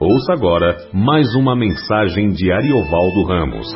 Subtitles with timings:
[0.00, 3.66] Ouça agora mais uma mensagem de Ariovaldo Ramos.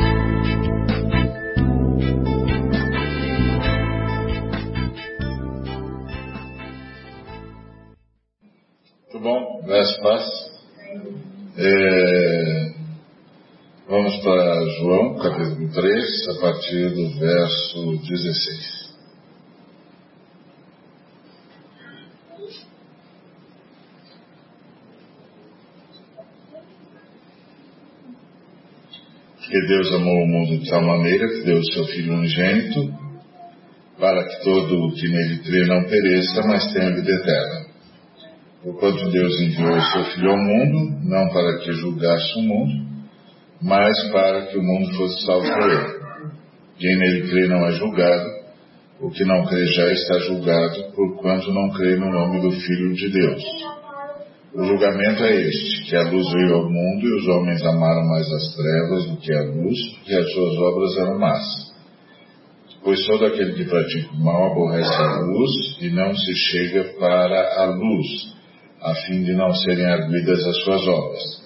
[9.02, 10.22] Muito bom, graças paz.
[11.58, 12.72] É,
[13.88, 18.81] vamos para João, capítulo 3, a partir do verso 16.
[29.52, 32.90] Porque Deus amou o mundo de tal maneira que deu o seu Filho unigênito,
[34.00, 37.66] para que todo o que nele crê não pereça, mas tenha vida eterna.
[38.62, 42.72] Porquanto Deus enviou o seu Filho ao mundo, não para que julgasse o mundo,
[43.60, 46.00] mas para que o mundo fosse salvo por ele.
[46.78, 48.30] Quem nele crê não é julgado,
[49.02, 53.10] o que não crê já está julgado, porquanto não crê no nome do Filho de
[53.10, 53.42] Deus.
[54.54, 58.30] O julgamento é este, que a luz veio ao mundo e os homens amaram mais
[58.30, 61.72] as trevas do que a luz, porque as suas obras eram más.
[62.84, 67.62] Pois todo aquele que pratica o mal aborrece a luz e não se chega para
[67.62, 68.06] a luz,
[68.82, 71.42] a fim de não serem arguidas as suas obras.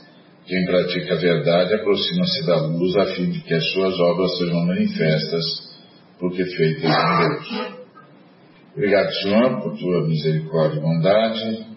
[0.46, 4.66] Quem pratica a verdade aproxima-se da luz, a fim de que as suas obras sejam
[4.66, 5.44] manifestas,
[6.18, 7.76] porque feitas em Deus.
[8.74, 11.75] Obrigado, Senhor, por tua misericórdia e bondade.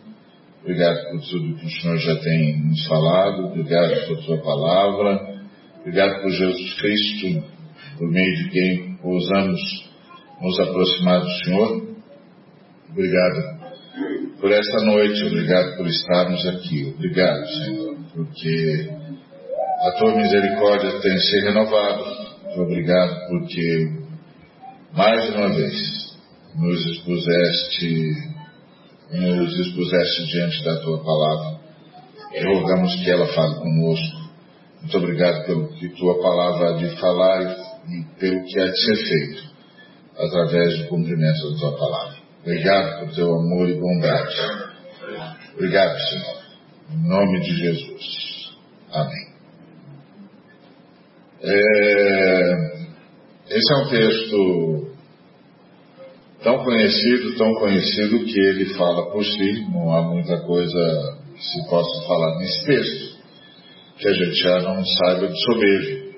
[0.62, 3.46] Obrigado por tudo que o Senhor já tem nos falado.
[3.48, 5.40] Obrigado por tua palavra.
[5.80, 7.44] Obrigado por Jesus Cristo,
[7.98, 9.60] por meio de quem ousamos
[10.42, 11.90] nos aproximar do Senhor.
[12.92, 13.60] Obrigado
[14.40, 15.24] por esta noite.
[15.26, 16.94] Obrigado por estarmos aqui.
[16.96, 18.90] Obrigado, Senhor, porque
[19.82, 22.04] a tua misericórdia tem se renovado.
[22.58, 23.92] Obrigado porque
[24.94, 26.18] mais uma vez
[26.58, 28.29] nos expuseste
[29.12, 31.60] nos expuseste diante da tua palavra.
[32.44, 34.30] Rogamos que ela fale conosco.
[34.82, 37.42] Muito obrigado pelo que tua palavra há de falar
[37.90, 39.50] e pelo que há de ser feito
[40.18, 42.16] através do cumprimento da tua palavra.
[42.42, 44.36] Obrigado por teu amor e bondade.
[45.56, 46.40] Obrigado, Senhor.
[46.92, 48.58] Em nome de Jesus.
[48.92, 49.30] Amém.
[51.42, 52.80] É,
[53.50, 54.89] esse é um texto
[56.44, 61.70] tão conhecido, tão conhecido que ele fala por si, não há muita coisa que se
[61.70, 63.20] possa falar nesse texto,
[63.98, 66.10] que a gente já não saiba de sobejo.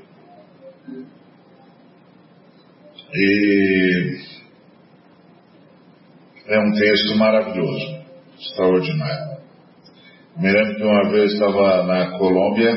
[3.14, 4.18] E
[6.48, 8.04] é um texto maravilhoso,
[8.40, 9.42] extraordinário.
[10.38, 12.74] Me lembro que uma vez estava na Colômbia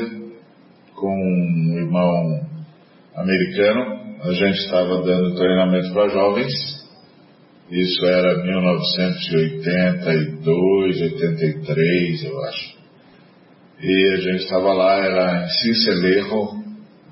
[0.95, 2.41] com um irmão
[3.15, 6.84] americano, a gente estava dando treinamento para jovens
[7.69, 12.75] isso era 1982, 83, eu acho.
[13.81, 16.63] E a gente estava lá, era em Cincelejo,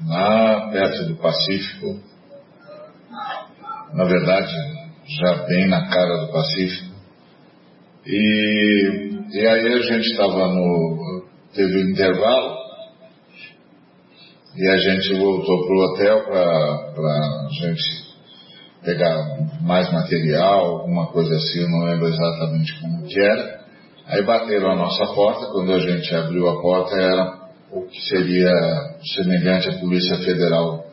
[0.07, 1.99] lá perto do Pacífico.
[3.93, 4.53] Na verdade,
[5.07, 6.93] já bem na cara do Pacífico.
[8.05, 11.25] E, e aí a gente estava no.
[11.53, 12.61] teve um intervalo
[14.55, 18.12] e a gente voltou para o hotel para a gente
[18.83, 19.17] pegar
[19.61, 23.63] mais material, alguma coisa assim, eu não lembro exatamente como que era.
[24.07, 28.51] Aí bateram a nossa porta, quando a gente abriu a porta era o que seria
[29.15, 30.85] semelhante à Polícia Federal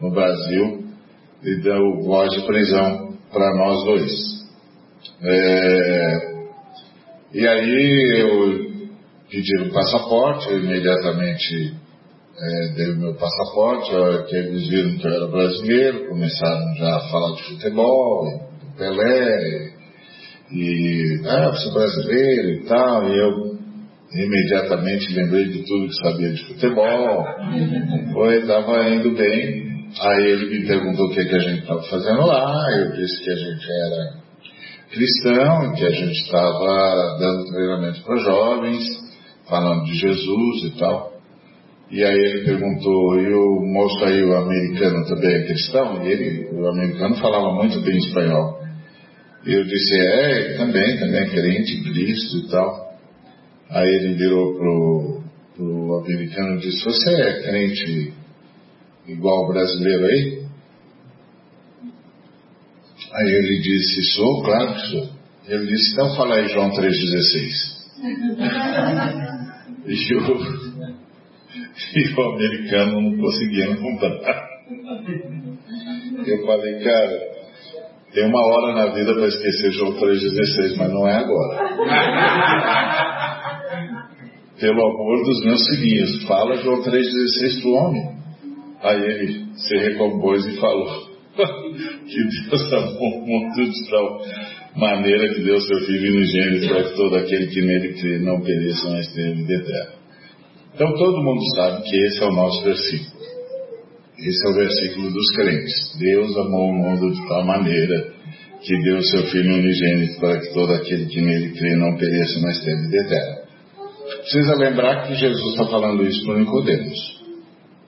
[0.00, 0.84] no Brasil
[1.42, 4.12] e deu voz de prisão para nós dois.
[5.22, 6.36] É,
[7.32, 8.66] e aí eu
[9.30, 11.74] pedi o passaporte, eu imediatamente
[12.38, 13.90] é, dei o meu passaporte,
[14.28, 18.24] que eles viram que eu era brasileiro, começaram já a falar de futebol,
[18.60, 19.72] do Pelé,
[20.52, 23.56] e ah, você é brasileiro e tal, e eu
[24.12, 27.24] imediatamente lembrei de tudo que sabia de futebol,
[28.12, 32.26] foi, estava indo bem, aí ele me perguntou o que, que a gente estava fazendo
[32.26, 34.26] lá, eu disse que a gente era
[34.90, 38.84] cristão, que a gente estava dando treinamento para jovens,
[39.48, 41.15] falando de Jesus e tal.
[41.90, 46.04] E aí ele perguntou, e o moço aí, o americano também é cristão?
[46.04, 48.60] E ele, o americano falava muito bem espanhol.
[49.46, 52.98] E eu disse, é, também, também é crente em Cristo e tal.
[53.70, 55.22] Aí ele virou pro,
[55.54, 58.12] pro americano e disse, você é crente
[59.06, 60.44] igual o brasileiro aí?
[63.12, 65.08] Aí ele disse, sou, claro que sou.
[65.46, 67.76] Ele disse, então fala aí João 3,16.
[69.86, 70.65] e eu
[71.94, 74.46] e o americano não conseguia comprar.
[76.26, 77.36] Eu falei, cara,
[78.12, 81.56] tem uma hora na vida para esquecer João 3,16, mas não é agora.
[84.58, 86.24] pelo amor dos meus filhinhos.
[86.26, 88.16] Fala João 3,16 para o homem.
[88.82, 94.20] Aí ele se recompôs e falou que Deus amou o mundo de tal
[94.76, 98.90] maneira que deu seu Filho unigênito para que todo aquele que nele crê não pereça,
[98.90, 99.95] mas tenha vida eterna.
[100.76, 103.16] Então todo mundo sabe que esse é o nosso versículo.
[104.18, 105.98] Esse é o versículo dos crentes.
[105.98, 108.12] Deus amou o mundo de tal maneira
[108.60, 112.62] que deu seu Filho unigênito para que todo aquele que nele crê não pereça, mas
[112.62, 113.38] tenha vida eterna.
[114.20, 117.24] Precisa lembrar que Jesus está falando isso para Nicodemos.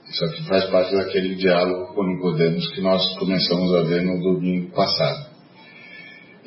[0.09, 4.71] Isso aqui faz parte daquele diálogo com Nicodemos que nós começamos a ver no domingo
[4.71, 5.28] passado.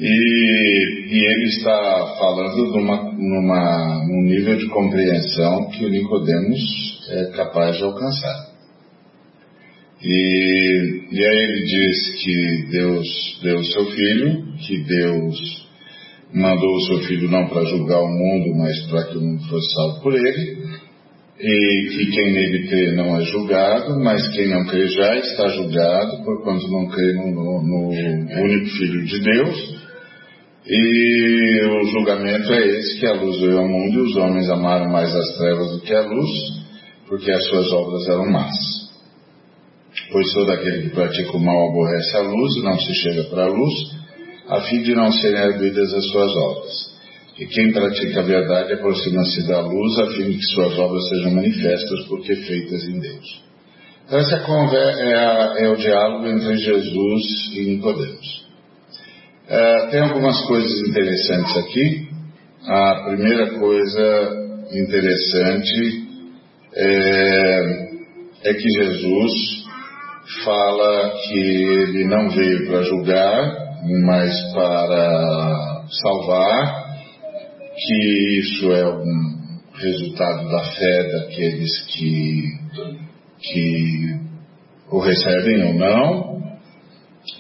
[0.04, 6.60] E, e ele está falando numa, numa, num nível de compreensão que o Nicodemos
[7.12, 8.50] é capaz de alcançar.
[10.04, 15.70] E, e aí ele diz que Deus deu o seu filho, que Deus
[16.34, 19.72] mandou o seu filho não para julgar o mundo, mas para que o mundo fosse
[19.76, 20.66] salvo por ele,
[21.40, 26.24] e que quem nele crê não é julgado, mas quem não crê já está julgado,
[26.24, 29.81] porquanto não crê no, no, no único Filho de Deus.
[30.66, 34.92] E o julgamento é esse, que a luz veio ao mundo e os homens amaram
[34.92, 36.30] mais as trevas do que a luz,
[37.08, 38.56] porque as suas obras eram más.
[40.12, 43.46] Pois todo aquele que pratica o mal aborrece a luz e não se chega para
[43.46, 43.74] a luz,
[44.50, 46.92] a fim de não serem arguidas as suas obras.
[47.40, 51.32] E quem pratica a verdade aproxima-se da luz, a fim de que suas obras sejam
[51.32, 53.44] manifestas, porque feitas em Deus.
[54.06, 57.24] Então, essa é, a, é o diálogo entre Jesus
[57.54, 58.51] e Nicodemos.
[59.54, 62.08] É, tem algumas coisas interessantes aqui.
[62.66, 66.08] A primeira coisa interessante
[66.74, 67.90] é,
[68.46, 69.32] é que Jesus
[70.46, 76.96] fala que ele não veio para julgar, mas para salvar,
[77.76, 82.42] que isso é um resultado da fé daqueles que,
[83.42, 84.18] que
[84.90, 86.42] o recebem ou não,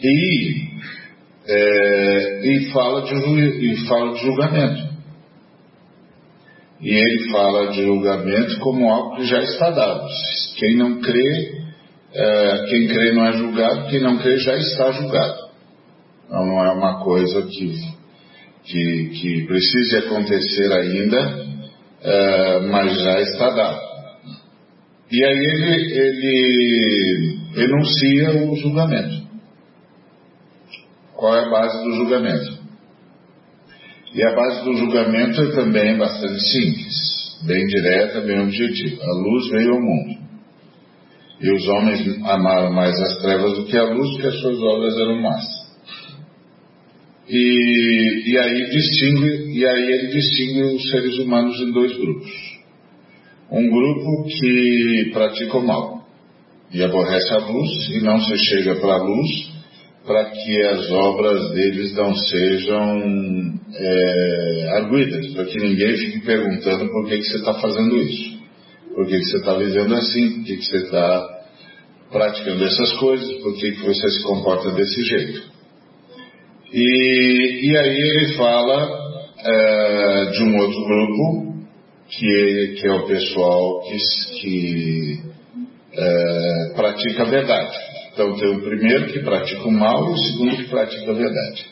[0.04, 0.72] e,
[1.54, 4.92] é, e, fala de, e fala de julgamento.
[6.82, 10.08] E ele fala de julgamento como algo que já está dado.
[10.58, 11.62] Quem não crê,
[12.14, 15.52] é, quem crê não é julgado, quem não crê já está julgado.
[16.26, 18.02] Então não é uma coisa que
[18.64, 21.46] que, que precise acontecer ainda,
[22.04, 23.92] uh, mas já está dado.
[25.12, 29.31] E aí ele, ele enuncia o julgamento.
[31.22, 32.58] Qual é a base do julgamento?
[34.12, 39.04] E a base do julgamento é também bastante simples, bem direta, bem objetiva.
[39.04, 40.20] A luz veio ao mundo.
[41.40, 44.98] E os homens amaram mais as trevas do que a luz, porque as suas obras
[44.98, 45.46] eram más.
[47.30, 52.32] E, e, aí distingue, e aí ele distingue os seres humanos em dois grupos.
[53.52, 56.04] Um grupo que pratica o mal
[56.74, 59.51] e aborrece a luz e não se chega para a luz
[60.12, 67.08] para que as obras deles não sejam é, arguidas, para que ninguém fique perguntando por
[67.08, 68.38] que, que você está fazendo isso,
[68.94, 71.42] por que, que você está vivendo assim, por que, que você está
[72.12, 75.44] praticando essas coisas, por que, que você se comporta desse jeito.
[76.74, 78.90] E, e aí ele fala
[79.38, 81.56] é, de um outro grupo,
[82.10, 83.98] que que é o pessoal que,
[84.42, 85.20] que
[85.94, 87.91] é, pratica a verdade.
[88.14, 91.66] Então tem o primeiro que pratica o mal e o segundo que pratica a verdade.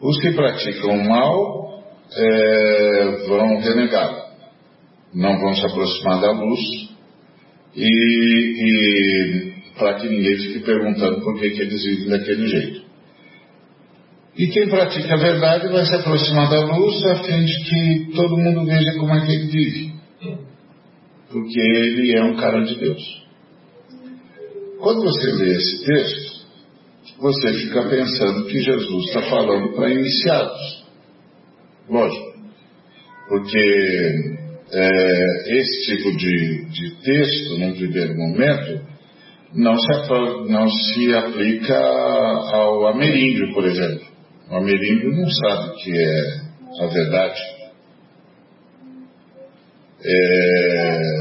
[0.00, 1.82] Os que praticam o mal
[2.14, 4.22] é, vão renegá-lo,
[5.14, 6.60] não vão se aproximar da luz
[7.74, 12.86] e, e para que ninguém fique perguntando por que, que eles vivem daquele jeito.
[14.38, 18.36] E quem pratica a verdade vai se aproximar da luz a fim de que todo
[18.36, 19.94] mundo veja como é que ele vive.
[21.30, 23.25] Porque ele é um cara de Deus.
[24.80, 26.46] Quando você lê esse texto,
[27.18, 30.84] você fica pensando que Jesus está falando para iniciados.
[31.88, 32.36] Lógico.
[33.28, 34.36] Porque
[34.72, 38.86] é, esse tipo de, de texto, no primeiro momento,
[39.54, 44.06] não se, não se aplica ao ameríndio, por exemplo.
[44.50, 46.40] O ameríndio não sabe o que é
[46.80, 47.40] a verdade.
[50.04, 51.15] É,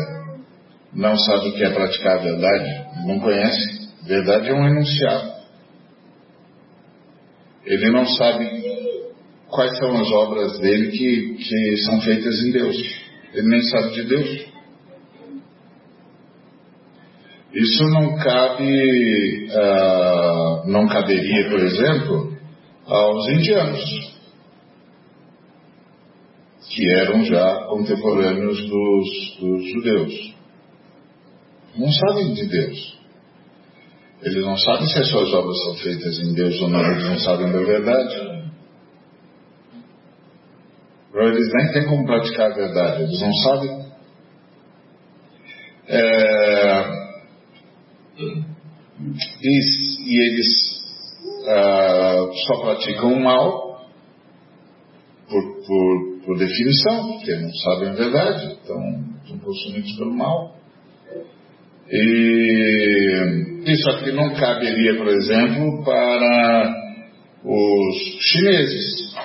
[0.96, 3.90] não sabe o que é praticar a verdade, não conhece.
[4.08, 5.36] Verdade é um enunciado.
[7.66, 8.48] Ele não sabe
[9.50, 12.78] quais são as obras dele que, que são feitas em Deus.
[13.34, 14.46] Ele nem sabe de Deus.
[17.54, 22.38] Isso não cabe, uh, não caberia, por exemplo,
[22.86, 24.16] aos indianos.
[26.75, 30.36] que eram já contemporâneos dos, dos judeus.
[31.77, 32.98] Não sabem de Deus.
[34.22, 37.20] Eles não sabem se as suas obras são feitas em Deus ou não, eles não
[37.20, 38.36] sabem da verdade.
[41.13, 43.86] Eles nem têm como praticar a verdade, eles não sabem.
[45.88, 47.05] É,
[48.17, 49.60] e,
[50.10, 50.48] e, eles
[51.44, 53.86] uh, só praticam o mal
[55.29, 60.55] por, por, por, definição, porque não sabem a verdade, estão consumidos pelo mal.
[61.88, 66.74] E isso aqui não caberia, por exemplo, para
[67.44, 69.15] os chineses,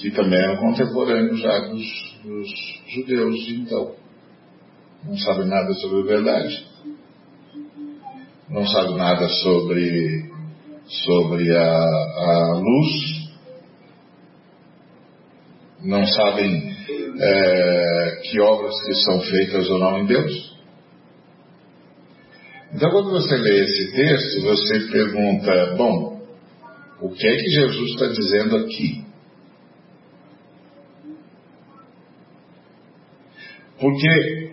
[0.00, 2.48] que também eram contemporâneos já dos, dos
[2.88, 3.94] judeus, então.
[5.04, 6.66] Não sabem nada sobre a verdade,
[8.50, 10.30] não sabem nada sobre,
[11.04, 13.28] sobre a, a luz,
[15.84, 16.76] não sabem
[17.20, 20.47] é, que obras que são feitas ou não em Deus.
[22.72, 26.20] Então, quando você lê esse texto, você pergunta: bom,
[27.00, 29.04] o que é que Jesus está dizendo aqui?
[33.80, 34.52] Porque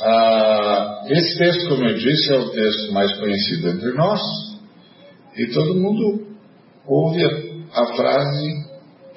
[0.00, 4.20] ah, esse texto, como eu disse, é o texto mais conhecido entre nós,
[5.36, 6.26] e todo mundo
[6.86, 8.68] ouve a, a frase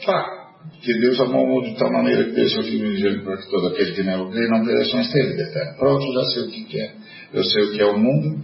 [0.05, 0.41] pá,
[0.81, 3.67] que Deus amou o mundo de tal maneira que deixa o Filho para que todo
[3.67, 5.73] aquele que não crê não pereça, tenha vida eterna.
[5.77, 6.93] Pronto, já sei o que, que é.
[7.33, 8.43] Eu sei o que é o mundo,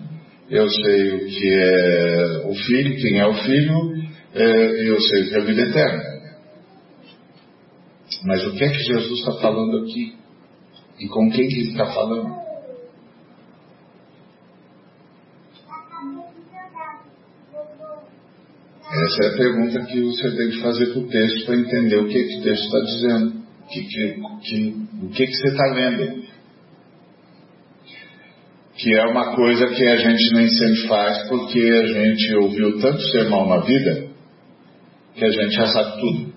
[0.49, 5.27] eu sei o que é o Filho, quem é o Filho, é, eu sei o
[5.27, 6.03] que é a vida eterna.
[8.23, 10.15] Mas o que é que Jesus está falando aqui?
[10.99, 12.47] E com quem que ele está falando?
[18.89, 22.07] Essa é a pergunta que você tem que fazer para o texto para entender o
[22.07, 23.37] que, que o texto está dizendo.
[23.69, 26.26] Que, que, que, o que, que você está lendo.
[28.77, 33.01] Que é uma coisa que a gente nem sempre faz porque a gente ouviu tanto
[33.09, 34.07] sermão na vida
[35.15, 36.33] que a gente já sabe tudo.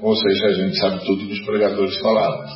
[0.00, 2.44] Ou seja, a gente sabe tudo que os pregadores falaram.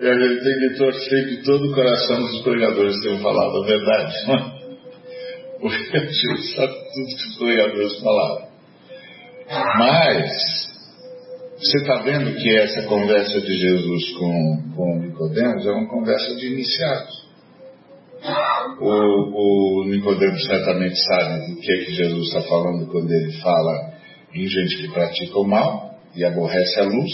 [0.00, 3.62] e a gente tem que torcer de todo o coração que os pregadores tenham falado
[3.62, 4.14] a verdade.
[5.60, 8.48] porque a gente sabe tudo que os pregadores falaram.
[9.78, 10.30] Mas,
[11.60, 16.46] você está vendo que essa conversa de Jesus com, com Nicodemos é uma conversa de
[16.46, 17.28] iniciados.
[18.80, 23.92] O, o Nicodemos certamente sabe do que, é que Jesus está falando quando ele fala
[24.34, 27.10] em gente que pratica o mal e aborrece a luz,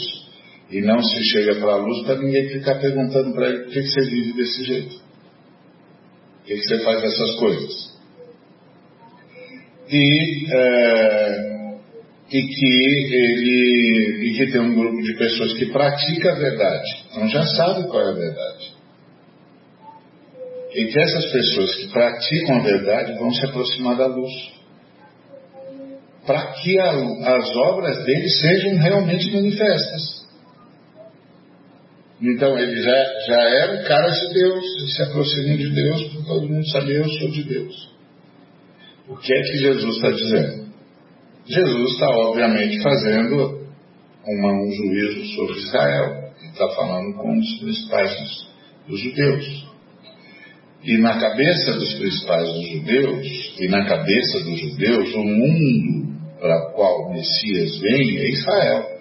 [0.70, 3.80] e não se chega para a luz para ninguém ficar perguntando para ele por que,
[3.80, 4.94] que você vive desse jeito.
[4.94, 7.96] Por que, que você faz essas coisas?
[9.88, 11.55] e, é,
[12.30, 12.66] e que
[13.14, 17.88] ele e que tem um grupo de pessoas que pratica a verdade, então já sabe
[17.88, 18.76] qual é a verdade.
[20.74, 24.32] E que essas pessoas que praticam a verdade vão se aproximar da luz.
[26.26, 30.26] Para que a, as obras dele sejam realmente manifestas.
[32.20, 36.68] Então ele já, já era cara de Deus, se aproximou de Deus, porque todo mundo
[36.70, 37.94] sabia eu sou de Deus.
[39.08, 40.65] O que é que Jesus está dizendo?
[41.48, 43.66] Jesus está, obviamente, fazendo
[44.26, 46.32] uma, um juízo sobre Israel.
[46.40, 48.10] Ele está falando com os principais
[48.88, 49.66] dos, judeus.
[50.82, 56.68] E na cabeça dos principais dos judeus, e na cabeça dos judeus, o mundo para
[56.68, 59.00] o qual o Messias vem é Israel.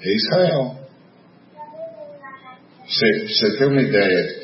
[0.00, 0.78] É Israel.
[2.86, 4.40] Você, você ter uma ideia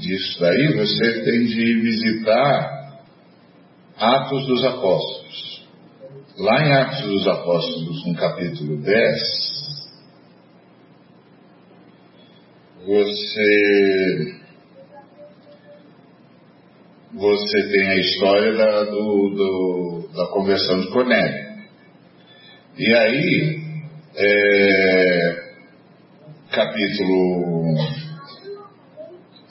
[0.00, 2.77] disso daí, você tem de visitar
[3.98, 5.66] Atos dos Apóstolos.
[6.38, 9.18] Lá em Atos dos Apóstolos, no capítulo 10,
[12.86, 14.38] você
[17.12, 21.48] você tem a história da, do, do, da conversão de Cornélio.
[22.76, 23.62] E aí,
[24.14, 25.48] é,
[26.52, 27.74] capítulo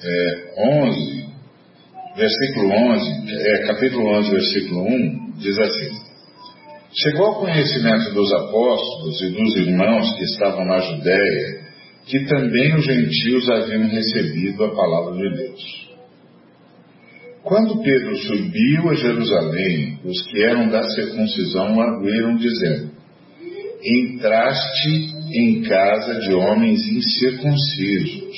[0.01, 1.26] é, 11,
[2.18, 5.92] versículo 11, é, capítulo 11, versículo 1, diz assim:
[6.94, 11.68] Chegou ao conhecimento dos apóstolos e dos irmãos que estavam na Judéia
[12.08, 15.88] que também os gentios haviam recebido a palavra de Deus.
[17.44, 22.92] Quando Pedro subiu a Jerusalém, os que eram da circuncisão arguíram, dizendo:
[23.84, 24.90] Entraste
[25.34, 28.38] em casa de homens incircuncisos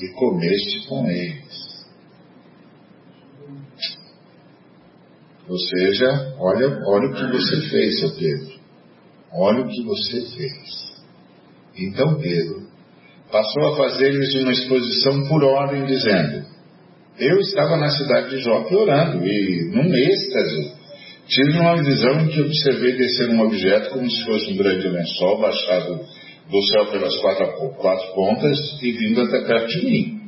[0.00, 1.63] e comeste com eles.
[5.48, 8.54] Ou seja, olha, olha o que você fez, seu Pedro.
[9.32, 10.94] Olha o que você fez.
[11.76, 12.64] Então Pedro
[13.30, 16.46] passou a fazer-lhes uma exposição por ordem, dizendo:
[17.18, 20.72] Eu estava na cidade de Jope orando e, num êxtase,
[21.26, 25.40] tive uma visão em que observei descer um objeto como se fosse um grande lençol
[25.40, 26.00] baixado
[26.48, 30.23] do céu pelas quatro, quatro pontas e vindo até perto de mim.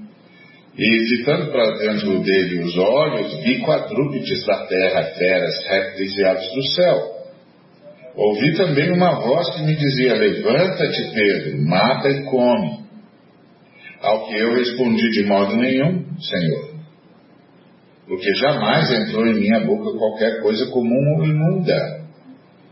[0.78, 6.52] E ficando para dentro dele os olhos, vi quadrúpedes da terra, feras, répteis e aves
[6.52, 7.16] do céu.
[8.14, 12.86] Ouvi também uma voz que me dizia: Levanta-te, Pedro, mata e come.
[14.02, 16.76] Ao que eu respondi de modo nenhum, Senhor,
[18.06, 22.04] porque jamais entrou em minha boca qualquer coisa comum ou imunda.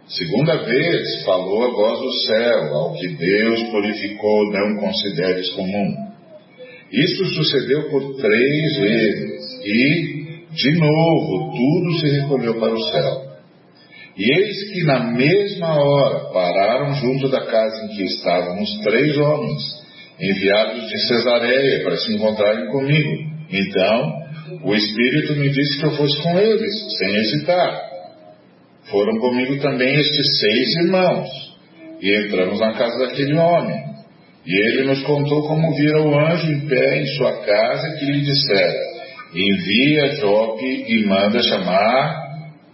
[0.06, 6.13] Segunda vez falou a voz do céu, ao que Deus purificou, não consideres comum.
[6.94, 13.34] Isso sucedeu por três vezes e, de novo, tudo se recolheu para o céu.
[14.16, 19.62] E eis que na mesma hora pararam junto da casa em que estávamos três homens,
[20.20, 23.10] enviados de Cesareia para se encontrarem comigo.
[23.50, 24.12] Então,
[24.62, 27.90] o Espírito me disse que eu fosse com eles, sem hesitar.
[28.84, 31.28] Foram comigo também estes seis irmãos,
[32.00, 33.93] e entramos na casa daquele homem.
[34.46, 38.20] E ele nos contou como vira o anjo em pé em sua casa que lhe
[38.20, 38.78] dissera:
[39.34, 42.24] Envia Jope e manda chamar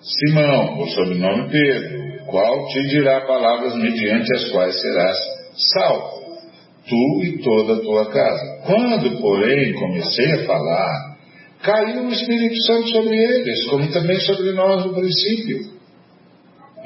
[0.00, 5.16] Simão, por sobrenome Pedro, qual te dirá palavras mediante as quais serás
[5.72, 6.20] salvo,
[6.88, 8.62] tu e toda a tua casa.
[8.66, 11.16] Quando, porém, comecei a falar,
[11.62, 15.79] caiu o Espírito Santo sobre eles, como também sobre nós no princípio.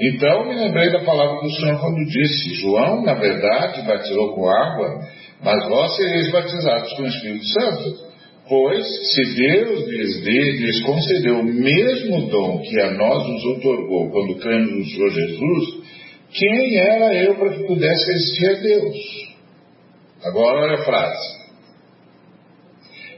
[0.01, 5.07] Então me lembrei da palavra do Senhor quando disse: João, na verdade, batizou com água,
[5.43, 8.15] mas vós sereis batizados com o Espírito Santo.
[8.49, 8.85] Pois,
[9.15, 14.71] se Deus lhes, lhes concedeu o mesmo dom que a nós nos otorgou quando cremos
[14.71, 15.83] no Senhor Jesus,
[16.31, 18.97] quem era eu para que pudesse resistir a Deus?
[20.25, 21.43] Agora olha a frase.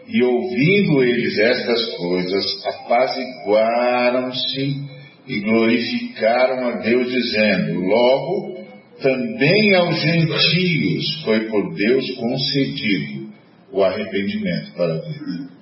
[0.07, 4.86] E ouvindo eles estas coisas, apaziguaram-se
[5.27, 8.67] e glorificaram a Deus, dizendo: Logo,
[9.01, 13.33] também aos gentios foi por Deus concedido
[13.73, 15.57] o arrependimento para vida.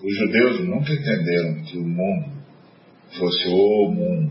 [0.00, 2.30] Os judeus nunca entenderam que o mundo
[3.18, 4.30] fosse o mundo.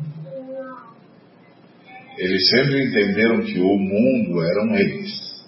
[2.17, 5.45] Eles sempre entenderam que o mundo eram eles.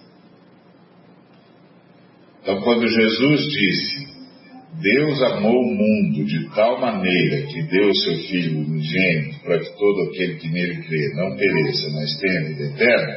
[2.42, 4.09] Então, quando Jesus disse
[4.82, 9.78] Deus amou o mundo de tal maneira que deu o seu Filho unigênito para que
[9.78, 13.14] todo aquele que nele crê não pereça, mas tenha vida eterna,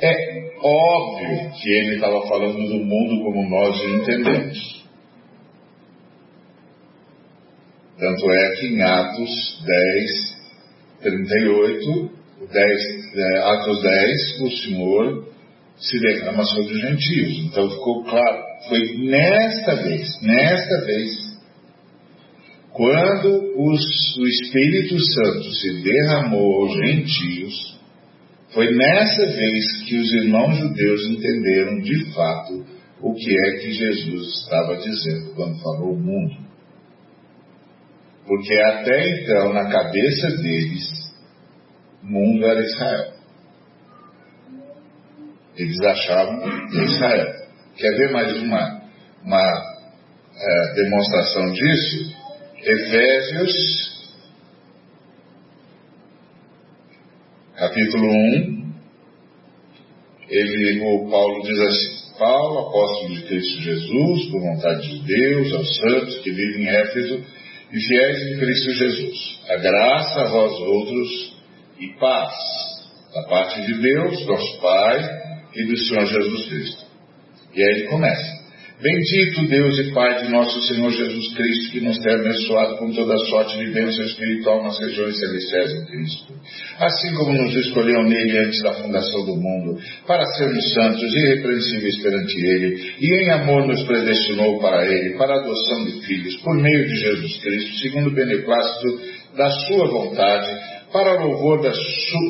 [0.00, 4.86] é óbvio que ele estava falando do mundo como nós o entendemos.
[7.98, 10.36] Tanto é que em Atos 10,
[11.02, 12.10] 38,
[12.52, 15.35] 10, Atos 10, o Senhor
[15.78, 17.38] se derrama sobre os gentios.
[17.46, 21.10] Então ficou claro, foi nesta vez, nesta vez,
[22.72, 27.76] quando os, o Espírito Santo se derramou aos gentios,
[28.52, 32.64] foi nessa vez que os irmãos judeus entenderam de fato
[33.00, 36.46] o que é que Jesus estava dizendo quando falou o mundo.
[38.26, 40.88] Porque até então, na cabeça deles,
[42.02, 43.15] mundo era Israel.
[45.56, 46.42] Eles achavam
[46.84, 47.32] Israel.
[47.76, 48.82] Quer ver mais uma,
[49.24, 49.76] uma
[50.38, 52.14] é, demonstração disso?
[52.62, 53.52] Efésios,
[57.56, 58.74] capítulo 1,
[60.28, 65.76] ele, o Paulo diz assim, Paulo, apóstolo de Cristo Jesus, por vontade de Deus, aos
[65.76, 67.24] santos que vivem em Éfeso
[67.72, 69.40] e fiéis em Cristo Jesus.
[69.48, 71.36] A graça a vós outros
[71.78, 72.32] e paz
[73.14, 76.84] da parte de Deus, nosso Pai, e do Senhor Jesus Cristo.
[77.54, 78.46] E aí ele começa.
[78.78, 83.16] Bendito Deus e Pai de nosso Senhor Jesus Cristo, que nos tem abençoado com toda
[83.24, 86.34] sorte de bênção espiritual nas regiões celestiais em Cristo.
[86.78, 92.02] Assim como nos escolheu nele antes da fundação do mundo, para sermos santos e irrepreensíveis
[92.02, 96.54] perante ele, e em amor nos predestinou para ele, para a adoção de filhos, por
[96.54, 99.00] meio de Jesus Cristo, segundo o beneplácito
[99.34, 100.50] da sua vontade,
[100.96, 101.70] para louvor da,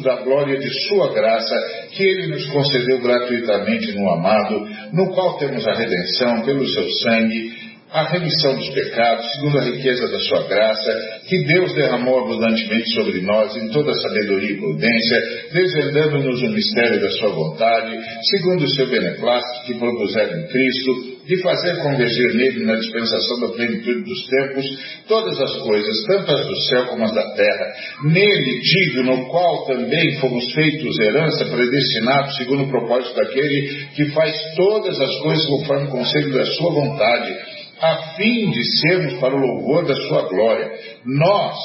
[0.02, 1.55] da glória de Sua graça,
[1.92, 7.55] que Ele nos concedeu gratuitamente no amado, no qual temos a redenção pelo Seu sangue,
[7.92, 13.20] a remissão dos pecados, segundo a riqueza da Sua graça, que Deus derramou abundantemente sobre
[13.20, 17.96] nós em toda sabedoria e prudência, desvendando-nos o mistério da Sua vontade,
[18.33, 23.48] segundo o Seu beneplácito que propuseram em Cristo, de fazer convergir nele, na dispensação da
[23.48, 24.64] plenitude dos tempos,
[25.08, 27.72] todas as coisas, tanto as do céu como as da terra.
[28.04, 34.36] Nele, digo, no qual também fomos feitos herança, predestinados, segundo o propósito daquele que faz
[34.54, 37.36] todas as coisas conforme o conselho da sua vontade,
[37.80, 40.70] a fim de sermos para o louvor da sua glória.
[41.04, 41.56] Nós,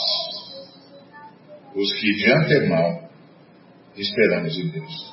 [1.75, 3.01] os que de antemão
[3.95, 5.11] esperamos em Deus.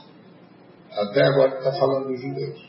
[0.92, 2.67] Até agora está falando dos judeus.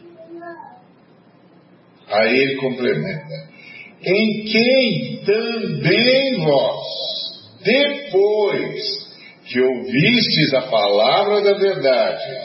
[2.09, 3.49] Aí ele complementa:
[4.03, 6.87] Em quem também vós,
[7.63, 9.09] depois
[9.47, 12.37] que ouvistes a palavra da verdade,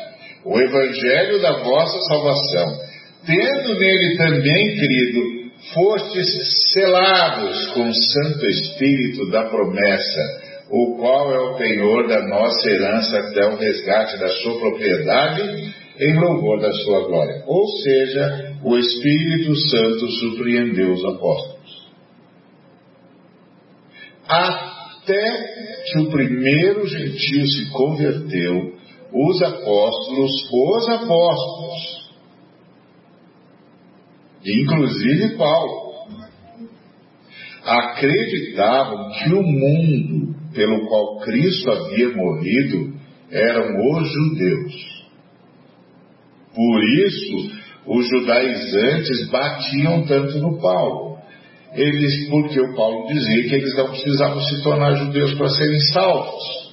[0.45, 2.81] o evangelho da vossa salvação,
[3.27, 11.39] tendo nele também crido, fostes selados com o Santo Espírito da promessa o qual é
[11.39, 17.07] o penhor da nossa herança até o resgate da sua propriedade em louvor da sua
[17.07, 17.45] glória.
[17.47, 21.93] Ou seja, o Espírito Santo surpreendeu os apóstolos.
[24.27, 25.23] Até
[25.93, 28.75] que o primeiro gentio se converteu,
[29.13, 32.15] os apóstolos, os apóstolos,
[34.45, 35.85] inclusive Paulo,
[37.63, 42.95] acreditavam que o mundo pelo qual Cristo havia morrido
[43.31, 44.94] eram os judeus.
[46.55, 47.51] Por isso,
[47.87, 51.19] os judaizantes batiam tanto no Paulo.
[51.75, 56.65] Eles, porque o Paulo dizia que eles não precisavam se tornar judeus para serem salvos.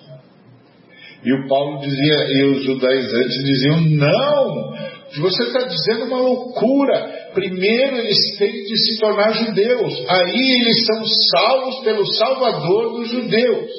[1.24, 4.74] E o Paulo dizia, e os judaizantes diziam, não,
[5.20, 7.30] você está dizendo uma loucura.
[7.34, 13.72] Primeiro eles têm de se tornar judeus, aí eles são salvos pelo Salvador dos judeus.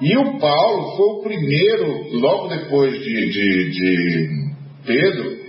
[0.00, 4.41] E o Paulo foi o primeiro, logo depois de, de, de
[4.84, 5.42] Pedro,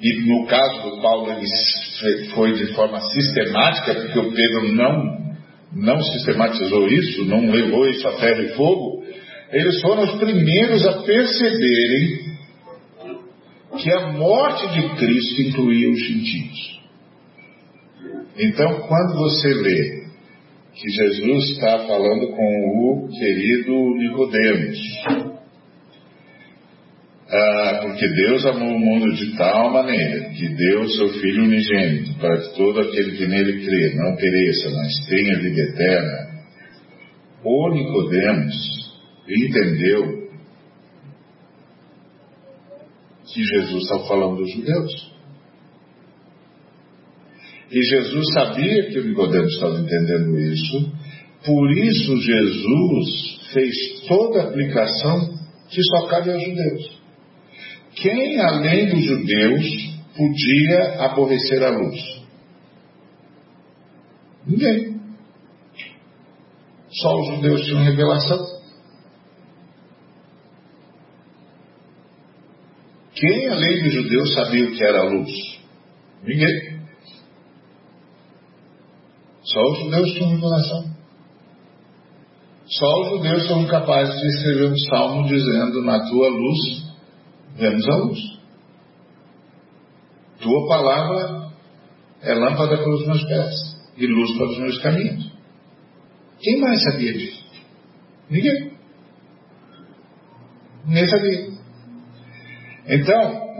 [0.00, 5.34] e no caso do Paulo ele foi de forma sistemática, porque o Pedro não,
[5.74, 9.04] não sistematizou isso, não levou isso a ferro e fogo,
[9.52, 12.30] eles foram os primeiros a perceberem
[13.78, 16.80] que a morte de Cristo incluía os gentios.
[18.38, 20.00] Então, quando você lê
[20.72, 24.78] que Jesus está falando com o querido Nicodemos,
[27.32, 32.18] ah, porque Deus amou o mundo de tal maneira que deu o seu Filho unigênito
[32.18, 36.30] para que todo aquele que nele crê não pereça, mas tenha vida eterna.
[37.44, 38.54] O Nicodemos
[39.28, 40.28] entendeu
[43.32, 45.12] que Jesus estava falando dos judeus.
[47.70, 50.92] E Jesus sabia que o Nicodemos estava entendendo isso,
[51.46, 55.38] por isso Jesus fez toda a aplicação
[55.70, 56.99] que só cabe aos judeus.
[57.94, 59.66] Quem, além dos judeus,
[60.16, 62.00] podia aborrecer a luz?
[64.46, 65.00] Ninguém.
[66.90, 68.60] Só os judeus tinham revelação.
[73.14, 75.30] Quem, além dos judeus, sabia o que era a luz?
[76.22, 76.80] Ninguém.
[79.42, 80.90] Só os judeus tinham revelação.
[82.66, 86.89] Só os judeus são capazes de escrever um salmo dizendo: Na tua luz
[87.60, 88.18] vemos a luz.
[90.40, 91.50] Tua palavra
[92.22, 93.54] é lâmpada para os meus pés
[93.96, 95.30] e luz para os meus caminhos.
[96.40, 97.44] Quem mais sabia disso?
[98.30, 98.72] Ninguém.
[100.86, 101.50] Ninguém sabia.
[102.86, 103.50] Então,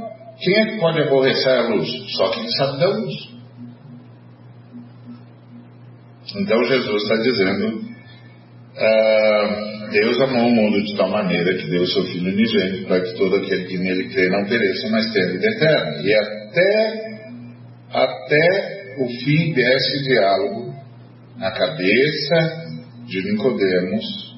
[0.41, 1.89] quem é que pode aborrecer a luz?
[2.17, 3.31] Só quem sabe da luz.
[6.37, 7.91] Então Jesus está dizendo.
[8.77, 13.01] Ah, Deus amou o mundo de tal maneira que deu o seu Filho unigênito para
[13.01, 16.03] que todo aquele que nele crê não pereça, mas tenha vida eterna.
[16.03, 17.03] E até,
[17.93, 20.75] até o fim desse diálogo
[21.37, 22.71] na cabeça
[23.07, 24.31] de Nicodemos,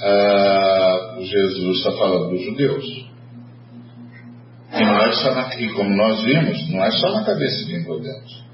[0.00, 3.08] ah, Jesus está falando dos judeus.
[4.72, 7.78] E, não é só na, e como nós vimos, não é só na cabeça de
[7.78, 8.44] Nicodemos.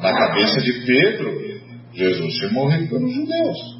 [0.00, 1.48] Na cabeça de Pedro,
[1.92, 3.77] Jesus tinha morrido pelos judeus.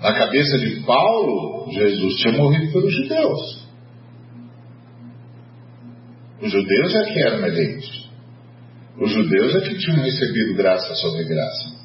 [0.00, 3.66] Na cabeça de Paulo, Jesus tinha morrido pelos judeus.
[6.42, 8.10] Os judeus é que eram eleitos.
[9.00, 11.76] Os judeus é que tinham recebido graça sobre graça.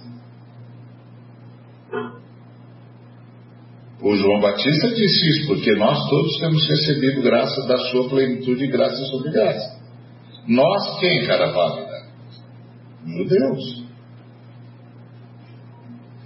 [4.02, 8.72] O João Batista disse isso, porque nós todos temos recebido graça da sua plenitude e
[8.72, 9.80] graça sobre graça.
[10.48, 12.08] Nós quem, cara válida?
[13.06, 13.81] Os judeus.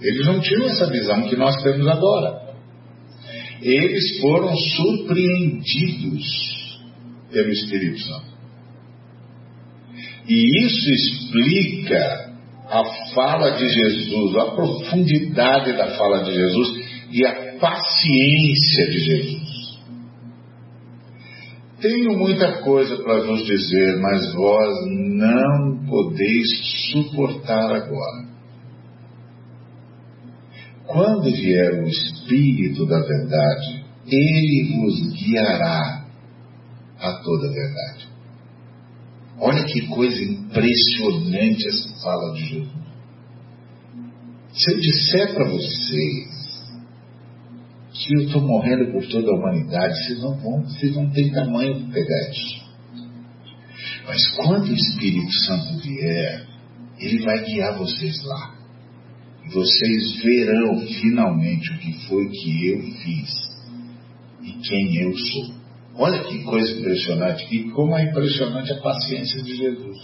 [0.05, 2.45] Eles não tinham essa visão que nós temos agora.
[3.59, 6.23] Eles foram surpreendidos
[7.31, 8.35] pelo Espírito Santo.
[10.27, 12.35] E isso explica
[12.69, 12.83] a
[13.15, 19.79] fala de Jesus, a profundidade da fala de Jesus e a paciência de Jesus.
[21.81, 26.47] Tenho muita coisa para vos dizer, mas vós não podeis
[26.91, 28.34] suportar agora.
[30.87, 36.05] Quando vier o Espírito da Verdade, ele vos guiará
[36.99, 38.07] a toda a verdade.
[39.39, 42.85] Olha que coisa impressionante essa fala de Jesus.
[44.53, 46.35] Se eu disser para vocês
[47.91, 51.81] que eu estou morrendo por toda a humanidade, vocês não vão, vocês não têm tamanho
[51.81, 52.65] para pegar isso.
[54.05, 56.45] Mas quando o Espírito Santo vier,
[56.99, 58.54] ele vai guiar vocês lá.
[59.53, 63.45] Vocês verão finalmente o que foi que eu fiz
[64.41, 65.55] e quem eu sou.
[65.97, 69.97] Olha que coisa impressionante, e como é impressionante a paciência de Jesus.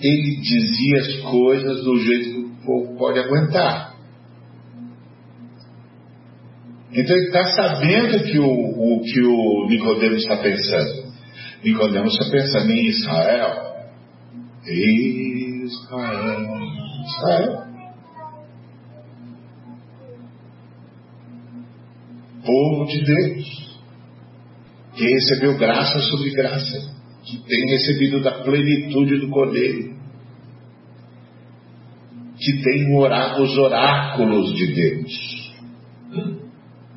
[0.00, 3.96] Ele dizia as coisas do jeito que o povo pode aguentar.
[6.92, 11.12] Então ele está sabendo que o, o, que o Nicodemos está pensando.
[11.64, 13.68] Nicodemos está pensando em Israel.
[15.64, 16.87] Israel.
[17.08, 17.68] Israel.
[22.48, 23.78] povo de Deus,
[24.94, 26.94] que recebeu graça sobre graça,
[27.24, 29.94] que tem recebido da plenitude do Cordeiro,
[32.38, 35.52] que tem os oráculos de Deus.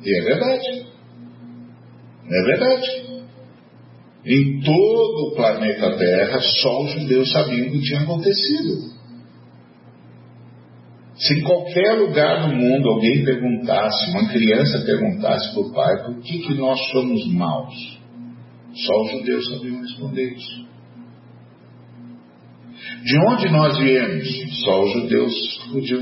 [0.04, 0.86] E é verdade.
[2.30, 3.22] É verdade.
[4.24, 8.92] Em todo o planeta Terra, só os judeus sabiam o que tinha acontecido.
[11.22, 16.20] Se em qualquer lugar do mundo alguém perguntasse, uma criança perguntasse para o pai por
[16.20, 18.00] que, que nós somos maus,
[18.74, 20.66] só os judeus sabiam responder isso.
[23.04, 24.26] De onde nós viemos?
[24.64, 25.32] Só os judeus
[25.72, 26.00] podiam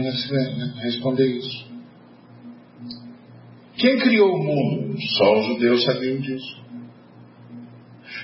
[0.81, 1.71] responder isso.
[3.77, 4.97] Quem criou o mundo?
[5.19, 6.61] Só os judeus sabiam disso.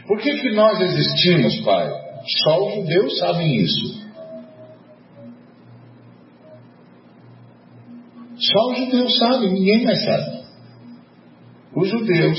[0.06, 1.90] Por que, que nós existimos, pai?
[2.44, 4.05] Só os judeus sabem isso.
[8.46, 10.44] Só os judeus sabem, ninguém mais sabe.
[11.74, 12.38] Os judeus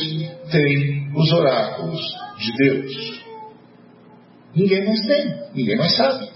[0.52, 2.02] têm os oráculos
[2.40, 3.24] de Deus.
[4.56, 6.30] Ninguém mais tem, ninguém mais sabe.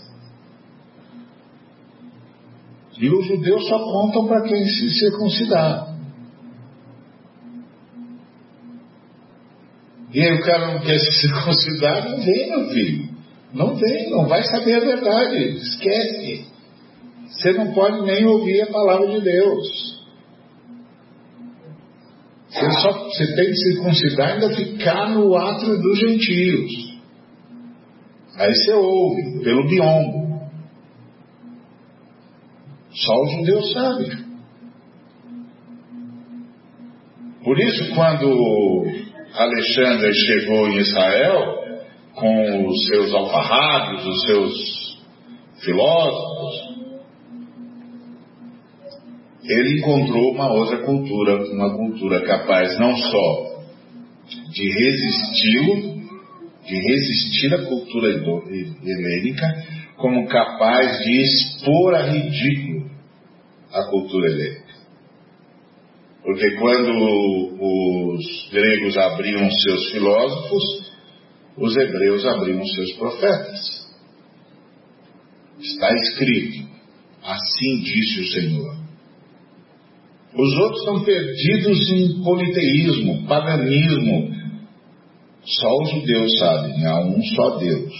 [2.99, 5.95] E os judeus só contam para quem se circuncidar.
[10.13, 13.09] E aí o cara não quer se circuncidar, não vem, meu filho.
[13.53, 15.37] Não vem, não vai saber a verdade.
[15.57, 16.50] Esquece.
[17.41, 19.99] Você não pode nem ouvir a palavra de Deus.
[22.49, 26.99] Você, só, você tem que circuncidar e ainda ficar no átrio dos gentios.
[28.37, 30.51] Aí você ouve, pelo biombo.
[32.91, 34.31] Só os judeus sabem.
[37.43, 38.85] Por isso, quando
[39.33, 41.55] Alexandre chegou em Israel,
[42.13, 45.01] com os seus alfarrados, os seus
[45.63, 46.70] filósofos,
[49.53, 53.61] ele encontrou uma outra cultura, uma cultura capaz não só
[54.51, 56.01] de resistir,
[56.65, 59.47] de resistir à cultura helênica,
[59.97, 62.89] como capaz de expor a ridículo
[63.73, 64.71] a cultura helênica.
[66.23, 66.91] Porque quando
[67.59, 70.91] os gregos abriam seus filósofos,
[71.57, 73.89] os hebreus abriam seus profetas.
[75.59, 76.69] Está escrito:
[77.23, 78.80] Assim disse o Senhor.
[80.33, 84.31] Os outros estão perdidos em politeísmo, paganismo.
[85.43, 87.93] Só os judeus sabem, há um só Deus.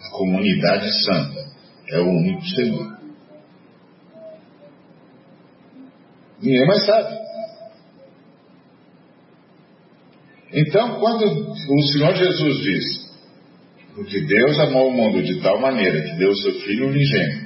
[0.00, 1.40] A comunidade santa
[1.88, 2.94] é o único Senhor.
[6.42, 7.24] Ninguém mais sabe.
[10.52, 12.84] Então, quando o Senhor Jesus diz,
[13.94, 17.43] porque Deus amou o mundo de tal maneira que deu o seu Filho unigênito,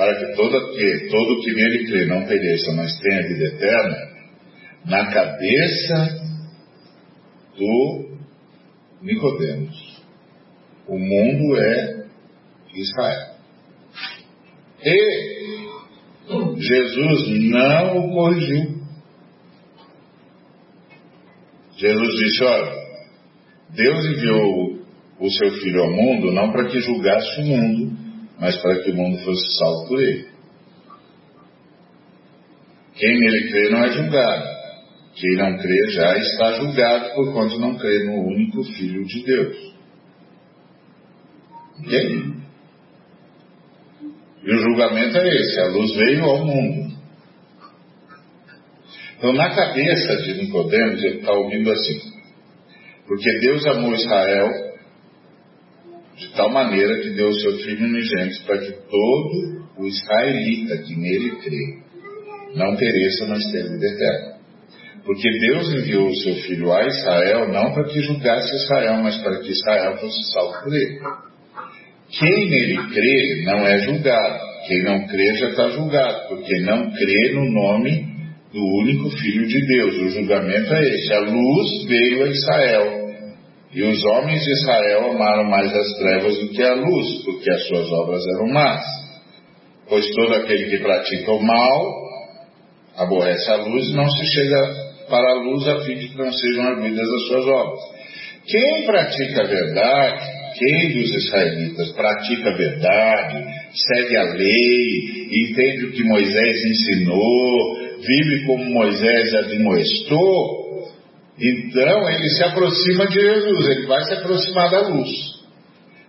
[0.00, 3.96] para que todo, que, todo que nele crê não pereça, mas tenha vida eterna,
[4.86, 6.22] na cabeça
[7.54, 8.08] do
[9.02, 10.02] Nicodemos.
[10.88, 12.06] O mundo é
[12.74, 13.34] Israel.
[14.82, 15.68] E
[16.56, 18.80] Jesus não o corrigiu.
[21.76, 22.72] Jesus disse: Olha,
[23.68, 24.78] Deus enviou
[25.20, 28.09] o seu filho ao mundo não para que julgasse o mundo,
[28.40, 30.26] mas para que o mundo fosse salvo por ele.
[32.94, 34.60] Quem nele crê não é julgado.
[35.14, 39.74] Quem não crê já está julgado por quanto não crê no único Filho de Deus.
[41.80, 42.40] Ok?
[44.42, 46.90] E o julgamento é esse: a luz veio ao mundo.
[49.18, 52.00] Então, na cabeça de Nicodemos, ele está ouvindo assim:
[53.06, 54.69] porque Deus amou Israel
[56.20, 60.94] de tal maneira que deu o seu Filho unigênito para que todo o israelita que
[60.94, 61.80] nele crê
[62.54, 64.40] não pereça, mas tenha vida eterna.
[65.04, 69.40] Porque Deus enviou o seu Filho a Israel não para que julgasse Israel, mas para
[69.40, 71.00] que Israel fosse salvo por ele.
[72.10, 74.50] Quem nele crê não é julgado.
[74.66, 78.10] Quem não crê já está julgado, porque não crê no nome
[78.52, 79.96] do único Filho de Deus.
[79.96, 81.14] O julgamento é esse.
[81.14, 82.99] A luz veio a Israel.
[83.72, 87.68] E os homens de Israel amaram mais as trevas do que a luz, porque as
[87.68, 88.82] suas obras eram más.
[89.88, 92.10] Pois todo aquele que pratica o mal
[92.96, 94.60] aborrece a luz e não se chega
[95.08, 97.80] para a luz a fim de que não sejam arguidas as suas obras.
[98.46, 105.92] Quem pratica a verdade, quem dos israelitas pratica a verdade, segue a lei, entende o
[105.92, 110.59] que Moisés ensinou, vive como Moisés admoestou,
[111.40, 115.08] então ele se aproxima de Jesus, ele vai se aproximar da luz,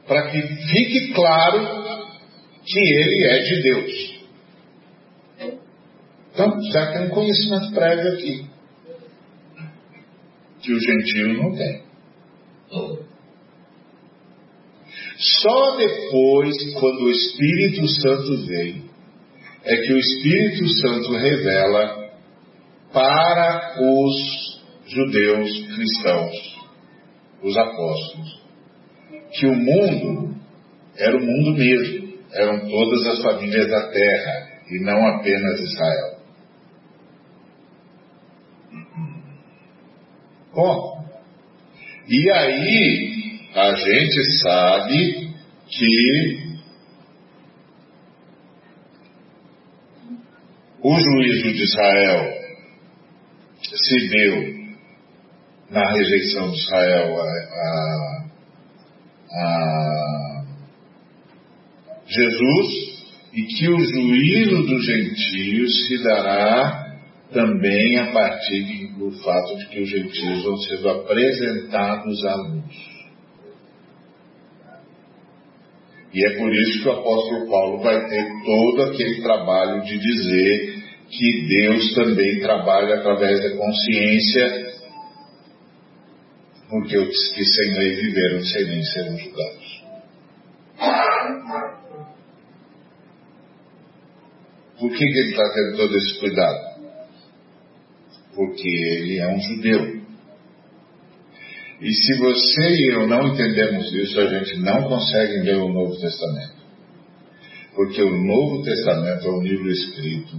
[0.06, 1.60] para que fique claro
[2.66, 4.22] que ele é de Deus.
[6.34, 8.46] Então, já tem um conhecimento prévio aqui,
[10.62, 11.84] que o gentio não tem.
[15.18, 18.86] Só depois, quando o Espírito Santo vem,
[19.64, 22.12] é que o Espírito Santo revela
[22.92, 24.61] para os
[24.94, 26.60] judeus cristãos,
[27.42, 28.42] os apóstolos,
[29.32, 30.36] que o mundo
[30.98, 36.22] era o mundo mesmo, eram todas as famílias da terra e não apenas Israel.
[40.54, 41.06] Bom,
[42.10, 45.32] e aí a gente sabe
[45.70, 46.52] que
[50.84, 52.42] o juízo de Israel
[53.62, 54.61] se deu
[55.72, 58.26] na rejeição de Israel a,
[59.32, 60.44] a, a
[62.06, 62.92] Jesus
[63.34, 66.98] e que o juízo dos gentios se dará
[67.32, 72.92] também a partir do fato de que os gentios vão sendo apresentados à luz.
[76.14, 80.82] E é por isso que o apóstolo Paulo vai ter todo aquele trabalho de dizer
[81.10, 84.71] que Deus também trabalha através da consciência,
[86.72, 89.84] porque os que sem lei viveram sem nem serão julgados.
[94.80, 96.82] Por que, que ele está tendo todo esse cuidado?
[98.34, 100.02] Porque ele é um judeu.
[101.82, 106.00] E se você e eu não entendemos isso, a gente não consegue ler o Novo
[106.00, 106.62] Testamento.
[107.76, 110.38] Porque o Novo Testamento é um livro escrito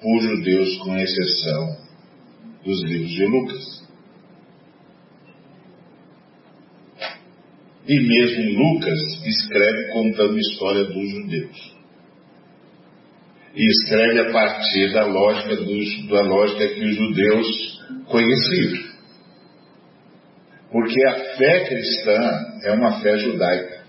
[0.00, 1.76] por judeus, com exceção
[2.64, 3.87] dos livros de Lucas.
[7.88, 11.78] E mesmo Lucas escreve contando a história dos judeus.
[13.54, 18.88] E escreve a partir da lógica, dos, da lógica que os judeus conheciam.
[20.70, 22.20] Porque a fé cristã
[22.64, 23.84] é uma fé judaica.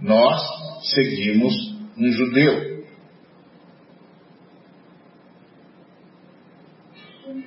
[0.00, 0.40] Nós
[0.94, 1.52] seguimos
[1.98, 2.72] um judeu.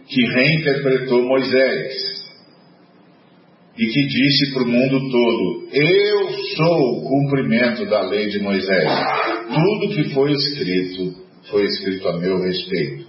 [0.08, 2.25] Que reinterpretou Moisés
[3.78, 8.90] e que disse para o mundo todo: Eu sou o cumprimento da lei de Moisés.
[9.48, 13.06] Tudo que foi escrito foi escrito a meu respeito.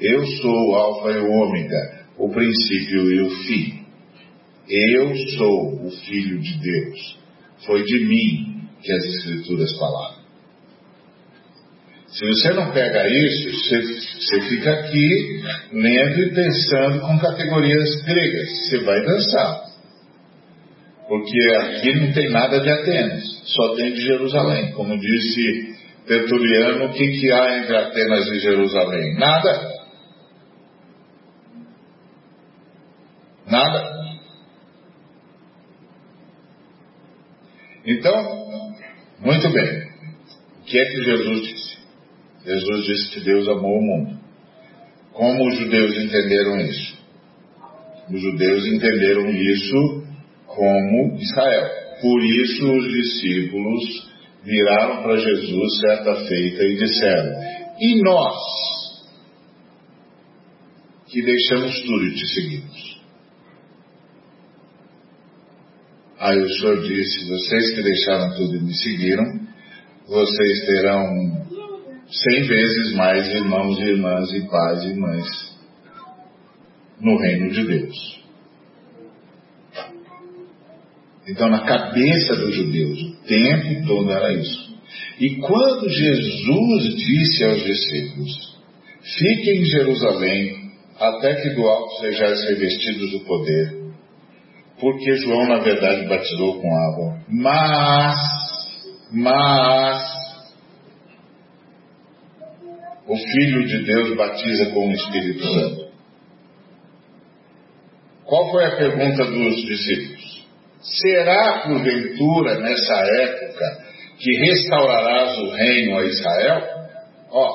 [0.00, 3.86] Eu sou o Alfa e o Ômega, o princípio e o fim.
[4.68, 7.18] Eu sou o Filho de Deus.
[7.64, 10.16] Foi de mim que as Escrituras falaram.
[12.08, 18.48] Se você não pega isso, você, você fica aqui lendo e pensando com categorias gregas.
[18.48, 19.75] Você vai dançar.
[21.08, 24.72] Porque aqui não tem nada de Atenas, só tem de Jerusalém.
[24.72, 25.76] Como disse
[26.06, 29.14] Tertuliano, o que, que há entre Atenas e Jerusalém?
[29.14, 29.76] Nada.
[33.46, 33.96] Nada.
[37.86, 38.14] Então,
[39.20, 39.86] muito bem.
[40.60, 41.76] O que é que Jesus disse?
[42.44, 44.18] Jesus disse que Deus amou o mundo.
[45.12, 46.96] Como os judeus entenderam isso?
[48.12, 49.95] Os judeus entenderam isso
[50.56, 51.70] como Israel.
[52.00, 54.10] Por isso os discípulos
[54.42, 57.32] viraram para Jesus certa feita e disseram:
[57.78, 58.36] E nós,
[61.06, 62.96] que deixamos tudo e te seguimos.
[66.18, 69.24] Aí o Senhor disse: Vocês que deixaram tudo e me seguiram,
[70.08, 71.04] vocês terão
[72.08, 75.56] cem vezes mais irmãos e irmãs e pais e mães
[77.00, 78.25] no reino de Deus.
[81.28, 84.76] Então, na cabeça dos judeus, o tempo todo era isso.
[85.18, 88.56] E quando Jesus disse aos discípulos:
[89.18, 93.86] Fiquem em Jerusalém, até que do alto sejais revestidos do poder,
[94.78, 98.16] porque João, na verdade, batizou com água, mas,
[99.12, 100.16] mas,
[103.08, 105.86] o Filho de Deus batiza com o Espírito Santo.
[108.24, 110.15] Qual foi a pergunta dos discípulos?
[110.88, 113.84] Será, porventura, nessa época,
[114.18, 116.62] que restaurarás o reino a Israel?
[117.30, 117.50] Ó,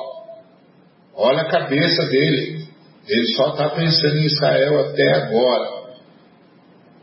[1.15, 2.67] olha a cabeça dele.
[3.07, 5.81] Ele só está pensando em Israel até agora.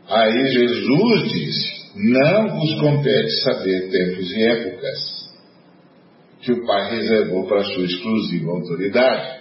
[0.07, 5.19] Aí Jesus disse: Não vos compete saber tempos e épocas
[6.41, 9.39] que o Pai reservou para sua exclusiva autoridade.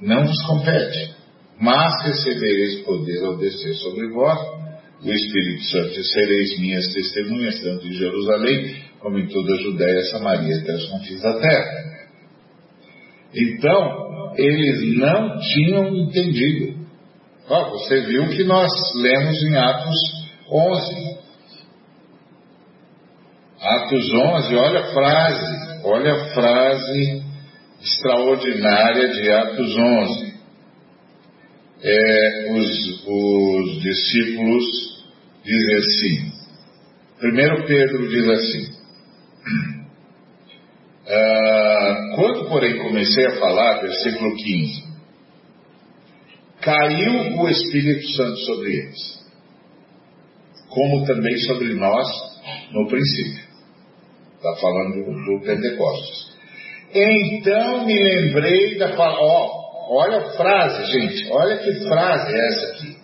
[0.00, 1.14] Não vos compete,
[1.60, 4.38] mas recebereis poder ao descer sobre vós
[5.02, 10.02] o Espírito Santo e sereis minhas testemunhas, tanto em Jerusalém como em toda a Judéia,
[10.10, 11.90] Samaria e até os confins da terra.
[13.34, 16.80] Então, eles não tinham entendido.
[17.48, 19.98] Oh, você viu que nós lemos em Atos
[20.50, 21.20] 11.
[23.60, 27.22] Atos 11, olha a frase, olha a frase
[27.82, 30.29] extraordinária de Atos 11.
[31.82, 34.64] É, os, os discípulos
[35.42, 36.32] dizem assim,
[37.18, 38.72] primeiro Pedro diz assim,
[41.08, 44.90] ah, quando, porém, comecei a falar, versículo 15,
[46.60, 49.20] caiu o Espírito Santo sobre eles,
[50.68, 52.06] como também sobre nós
[52.72, 53.50] no princípio.
[54.36, 56.30] Está falando do, Pentecostes.
[56.94, 59.20] Então me lembrei da palavra.
[59.22, 59.59] Oh,
[59.90, 61.28] olha a frase, gente.
[61.30, 63.00] Olha que frase é essa aqui.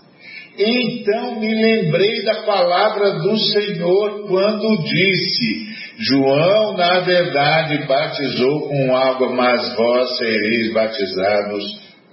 [0.58, 5.66] Então me lembrei da palavra do Senhor quando disse:
[5.98, 11.64] João, na verdade, batizou com água, mas vós sereis batizados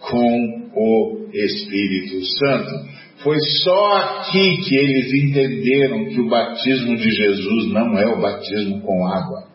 [0.01, 3.03] com o Espírito Santo.
[3.23, 8.81] Foi só aqui que eles entenderam que o batismo de Jesus não é o batismo
[8.81, 9.52] com água.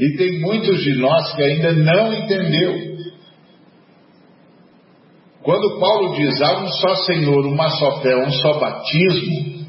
[0.00, 2.90] E tem muitos de nós que ainda não entendeu.
[5.42, 9.60] Quando Paulo diz há um só Senhor, uma só fé, um só batismo,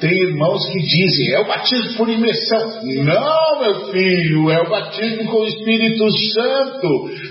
[0.00, 2.82] tem irmãos que dizem, é o batismo por imersão.
[2.82, 6.88] Não, meu filho, é o batismo com o Espírito Santo,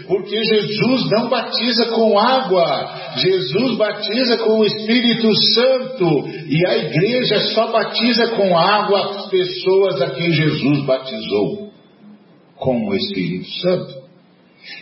[0.07, 7.39] porque Jesus não batiza com água, Jesus batiza com o Espírito Santo, e a igreja
[7.53, 11.62] só batiza com água as pessoas a quem Jesus batizou
[12.63, 14.03] com o Espírito Santo.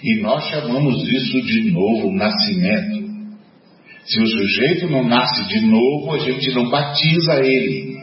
[0.04, 3.10] E nós chamamos isso de novo nascimento.
[4.06, 8.00] Se o sujeito não nasce de novo, a gente não batiza ele.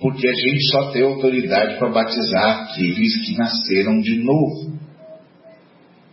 [0.00, 4.72] Porque a gente só tem autoridade para batizar aqueles que nasceram de novo.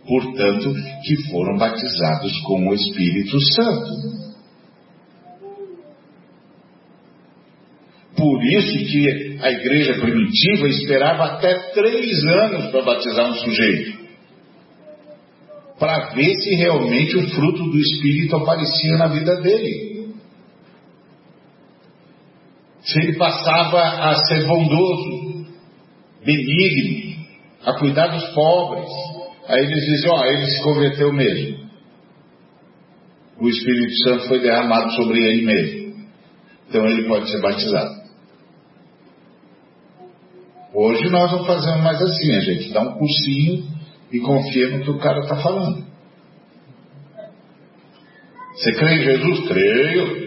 [0.06, 4.19] Portanto, que foram batizados com o Espírito Santo.
[8.20, 14.00] Por isso que a igreja primitiva esperava até três anos para batizar um sujeito
[15.80, 20.10] para ver se realmente o fruto do Espírito aparecia na vida dele.
[22.82, 25.46] Se ele passava a ser bondoso,
[26.22, 27.24] benigno,
[27.64, 28.90] a cuidar dos pobres.
[29.48, 31.70] Aí eles dizem, ó, ele se converteu mesmo.
[33.40, 36.04] O Espírito Santo foi derramado sobre ele mesmo.
[36.68, 37.99] Então ele pode ser batizado.
[40.72, 43.64] Hoje nós não fazemos mais assim, a gente dá um cursinho
[44.12, 45.84] e confia no que o cara está falando.
[48.54, 49.48] Você crê em Jesus?
[49.48, 50.20] Creio.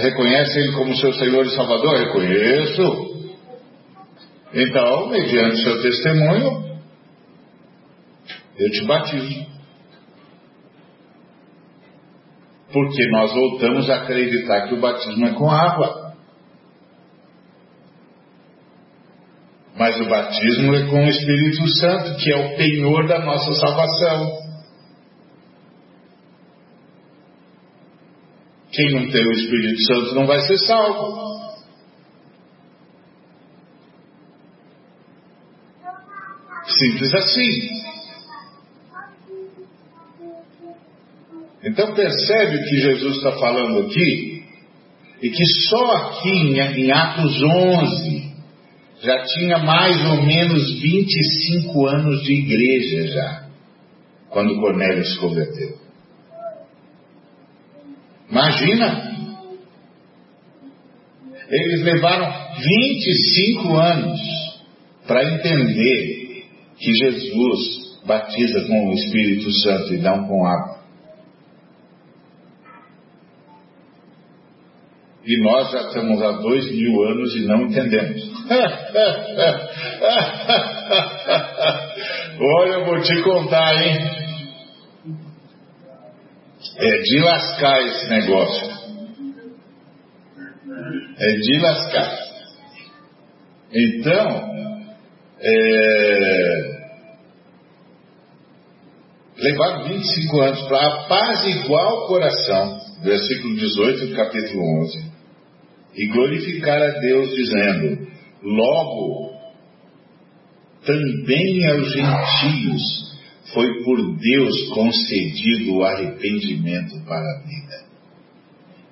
[0.00, 1.98] Reconhece Ele como seu Senhor e Salvador?
[1.98, 3.10] Reconheço.
[4.54, 6.80] Então, mediante seu testemunho,
[8.58, 9.46] eu te batizo.
[12.72, 15.99] Porque nós voltamos a acreditar que o batismo é com água.
[19.80, 24.40] Mas o batismo é com o Espírito Santo, que é o penhor da nossa salvação.
[28.72, 31.50] quem não tem o Espírito Santo não vai ser salvo.
[36.66, 37.80] Simples assim.
[41.64, 44.44] Então percebe o que Jesus está falando aqui?
[45.20, 48.29] E que só aqui em Atos 11
[49.02, 53.46] já tinha mais ou menos 25 anos de igreja já,
[54.28, 55.78] quando Cornélio se converteu.
[58.30, 59.10] Imagina!
[61.48, 64.20] Eles levaram 25 anos
[65.06, 66.44] para entender
[66.78, 70.79] que Jesus batiza com o Espírito Santo e não com água.
[75.24, 78.22] E nós já estamos há dois mil anos e não entendemos.
[82.40, 83.98] Olha, eu vou te contar, hein?
[86.78, 88.70] É de lascar esse negócio.
[91.18, 92.18] É de lascar.
[93.72, 94.50] Então,
[95.38, 96.69] é,
[99.40, 105.10] levaram 25 anos para apaziguar o coração, versículo 18 do capítulo 11,
[105.96, 108.06] e glorificar a Deus, dizendo:
[108.42, 109.30] Logo,
[110.84, 113.10] também aos gentios
[113.52, 117.90] foi por Deus concedido o arrependimento para a vida.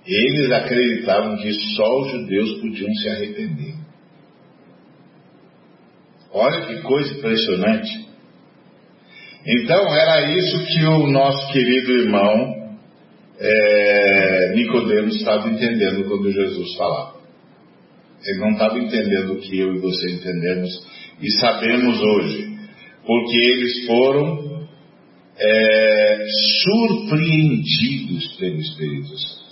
[0.06, 3.74] Eles acreditavam que só os judeus podiam se arrepender.
[6.32, 8.07] Olha que coisa impressionante.
[9.48, 12.76] Então era isso que o nosso querido irmão
[13.40, 17.16] é, Nicodemos estava entendendo quando Jesus falava.
[18.26, 20.68] Ele não estava entendendo o que eu e você entendemos
[21.22, 22.58] e sabemos hoje,
[23.06, 24.68] porque eles foram
[25.38, 26.26] é,
[26.62, 29.48] surpreendidos pelo Espírito Santo.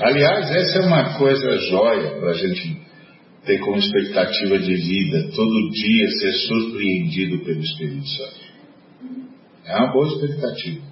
[0.00, 2.89] Aliás, essa é uma coisa jóia para a gente
[3.44, 8.40] ter como expectativa de vida, todo dia ser surpreendido pelo Espírito Santo.
[9.64, 10.90] É uma boa expectativa.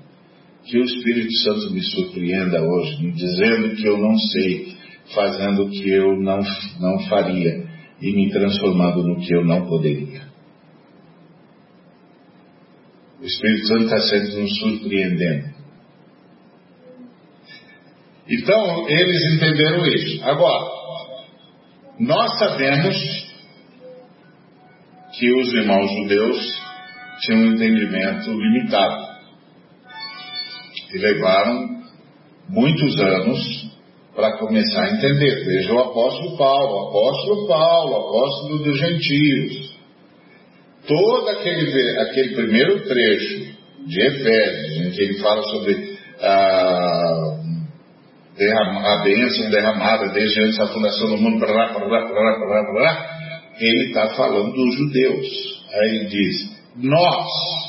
[0.64, 4.76] Que o Espírito Santo me surpreenda hoje, me dizendo que eu não sei,
[5.14, 6.40] fazendo o que eu não,
[6.80, 7.66] não faria
[8.01, 10.28] e me transformando no que eu não poderia.
[13.20, 15.59] O Espírito Santo está sempre nos surpreendendo.
[18.28, 20.22] Então, eles entenderam isso.
[20.22, 20.78] Agora,
[21.99, 22.96] nós sabemos
[25.18, 26.62] que os irmãos judeus
[27.20, 29.09] tinham um entendimento limitado.
[30.94, 31.82] E levaram
[32.49, 33.68] muitos anos
[34.14, 35.44] para começar a entender.
[35.44, 39.76] Veja o apóstolo Paulo, apóstolo Paulo, apóstolo dos gentios.
[40.86, 43.55] Todo aquele, aquele primeiro trecho
[43.86, 45.99] de Efésios, em que ele fala sobre
[48.47, 51.45] a, a bênção derramada desde antes da fundação do mundo,
[53.61, 55.26] ele está falando dos judeus.
[55.72, 57.26] Aí ele diz: nós,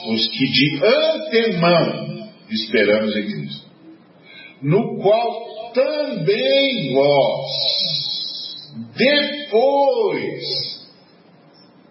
[0.08, 3.68] os que de antemão esperamos em Cristo,
[4.62, 7.48] no qual também vós,
[8.96, 10.70] depois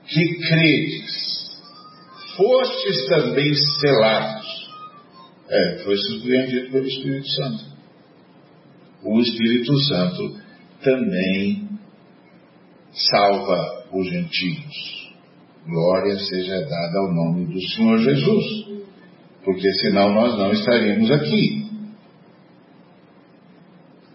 [0.06, 1.60] que credes,
[2.36, 4.48] fostes também selados.
[5.50, 7.64] É, foi surpreendido pelo Espírito Santo.
[9.04, 10.36] O Espírito Santo
[10.82, 11.68] também
[12.92, 14.98] salva os gentios.
[15.66, 18.44] Glória seja dada ao nome do Senhor Jesus,
[19.44, 21.68] porque senão nós não estaríamos aqui.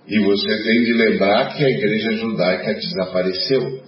[0.07, 3.84] E você tem de lembrar que a igreja judaica desapareceu.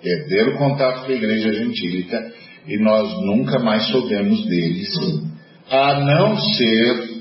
[0.00, 2.32] Perderam o contato com a igreja gentílica
[2.68, 4.88] e nós nunca mais soubemos deles,
[5.68, 7.15] a não ser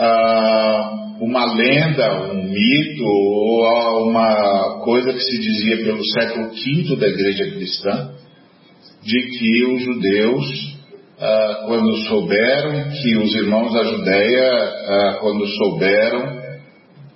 [0.00, 0.90] ah,
[1.20, 7.50] uma lenda, um mito ou uma coisa que se dizia pelo século V da igreja
[7.50, 8.10] cristã,
[9.02, 10.78] de que os judeus,
[11.20, 16.40] ah, quando souberam que os irmãos da Judéia, ah, quando souberam,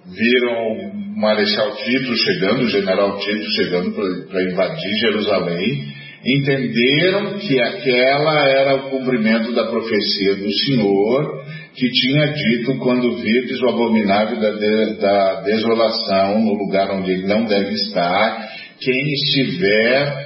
[0.06, 5.94] viram o Marechal Tito chegando, o General Tito chegando para invadir Jerusalém,
[6.26, 11.44] entenderam que aquela era o cumprimento da profecia do Senhor
[11.74, 17.26] que tinha dito quando virdes o abominável da, de, da desolação no lugar onde ele
[17.26, 18.48] não deve estar,
[18.80, 20.24] quem estiver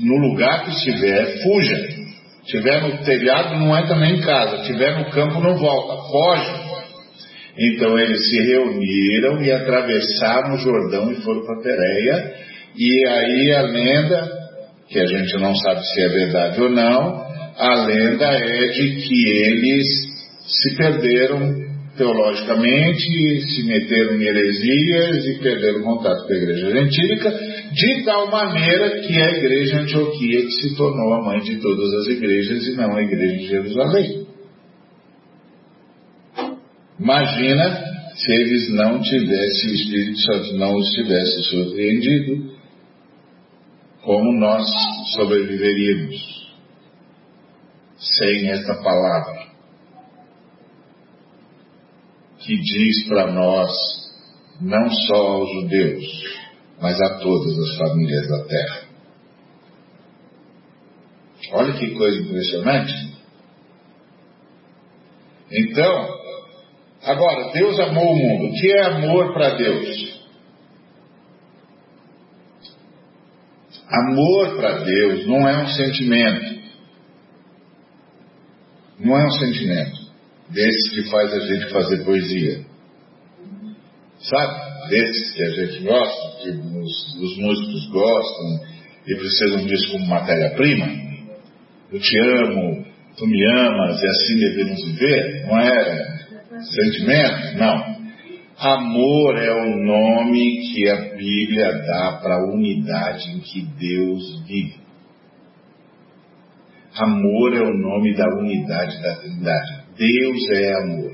[0.00, 2.00] no lugar que estiver, fuja.
[2.44, 4.56] Estiver no telhado, não entra nem em casa.
[4.56, 6.02] Estiver no campo, não volta.
[6.10, 6.70] Foge.
[7.58, 12.34] Então eles se reuniram e atravessaram o Jordão e foram para Pereia.
[12.76, 14.40] E aí a lenda
[14.88, 17.26] que a gente não sabe se é verdade ou não,
[17.56, 19.86] a lenda é de que eles
[20.50, 27.30] se perderam teologicamente, se meteram em heresias e perderam contato com a igreja gentílica,
[27.72, 32.06] de tal maneira que a igreja Antioquia que se tornou a mãe de todas as
[32.08, 34.26] igrejas e não a igreja de Jerusalém.
[36.98, 42.50] Imagina se eles não tivessem, o Espírito Santo não os tivesse surpreendido,
[44.02, 44.66] como nós
[45.14, 46.40] sobreviveríamos
[47.98, 49.49] sem essa palavra
[52.40, 53.70] que diz para nós,
[54.60, 56.04] não só aos judeus,
[56.80, 58.82] mas a todas as famílias da terra.
[61.52, 63.10] Olha que coisa impressionante.
[65.50, 66.08] Então,
[67.02, 68.46] agora, Deus amou o mundo.
[68.46, 70.20] O que é amor para Deus?
[73.88, 76.60] Amor para Deus não é um sentimento.
[79.00, 80.09] Não é um sentimento
[80.50, 82.64] desses que faz a gente fazer poesia.
[84.20, 84.90] Sabe?
[84.90, 88.60] Desses que a gente gosta, que os, os músicos gostam
[89.06, 90.86] e precisam disso como matéria-prima.
[91.92, 92.84] Eu te amo,
[93.16, 95.46] tu me amas e assim devemos viver.
[95.46, 96.20] Não é
[96.60, 97.56] sentimento?
[97.58, 98.00] Não.
[98.58, 104.80] Amor é o nome que a Bíblia dá para a unidade em que Deus vive.
[106.94, 109.79] Amor é o nome da unidade da Trindade.
[110.00, 111.12] Deus é amor.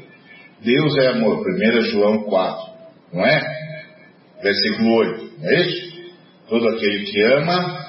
[0.62, 2.72] Deus é amor, 1 João 4,
[3.12, 3.40] não é?
[4.40, 5.96] Versículo 8, não é isso?
[6.48, 7.86] Todo aquele que ama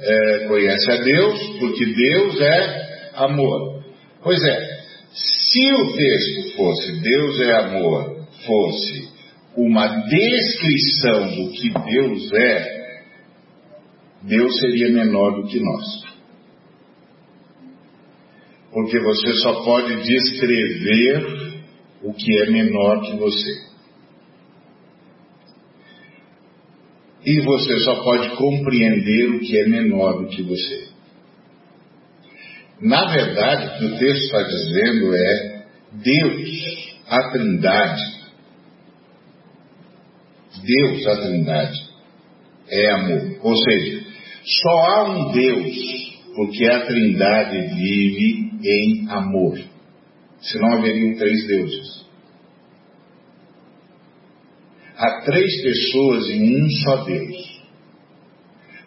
[0.00, 3.84] é, conhece a Deus, porque Deus é amor.
[4.22, 4.80] Pois é,
[5.12, 9.12] se o texto fosse Deus é amor, fosse
[9.54, 12.82] uma descrição do que Deus é,
[14.22, 16.11] Deus seria menor do que nós
[18.72, 21.62] porque você só pode descrever
[22.02, 23.72] o que é menor que você.
[27.24, 30.88] E você só pode compreender o que é menor do que você.
[32.80, 38.22] Na verdade, o que o texto está dizendo é Deus, a Trindade.
[40.64, 41.90] Deus, a Trindade,
[42.68, 43.38] é amor.
[43.42, 44.04] Ou seja,
[44.44, 49.58] só há um Deus porque a Trindade vive em amor.
[50.40, 52.02] Senão haveriam três deuses.
[54.96, 57.62] Há três pessoas em um só Deus.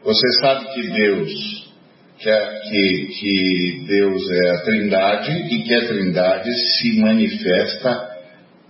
[0.04, 1.74] Você sabe que Deus,
[2.20, 8.16] que, a, que, que Deus é a Trindade e que a Trindade se manifesta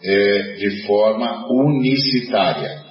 [0.01, 2.83] é, de forma unicitária.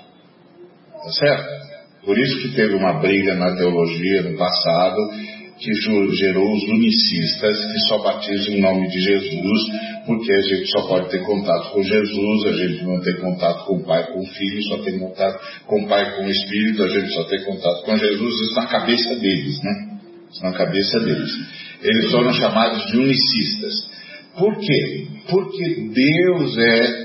[0.93, 1.65] Tá certo?
[2.05, 5.01] Por isso que teve uma briga na teologia no passado
[5.65, 9.61] que gerou os unicistas que só batizam em nome de Jesus,
[10.07, 13.77] porque a gente só pode ter contato com Jesus, a gente não tem contato com
[13.77, 16.89] o Pai, com o Filho, só tem contato com o Pai, com o Espírito, a
[16.89, 19.99] gente só tem contato com Jesus, isso na cabeça deles, né?
[20.31, 21.31] Isso na cabeça deles.
[21.83, 23.75] Eles foram chamados de unicistas.
[24.39, 25.07] Por quê?
[25.29, 27.05] Porque Deus é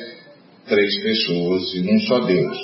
[0.68, 2.57] três pessoas e um só Deus.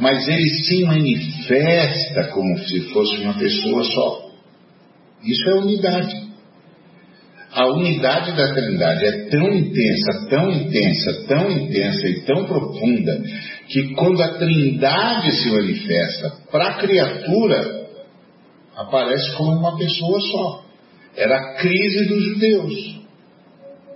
[0.00, 4.25] Mas ele se manifesta como se fosse uma pessoa só.
[5.22, 6.26] Isso é unidade.
[7.52, 13.22] A unidade da Trindade é tão intensa, tão intensa, tão intensa e tão profunda,
[13.68, 17.86] que quando a Trindade se manifesta para a criatura,
[18.76, 20.64] aparece como uma pessoa só.
[21.16, 23.00] Era a crise dos judeus.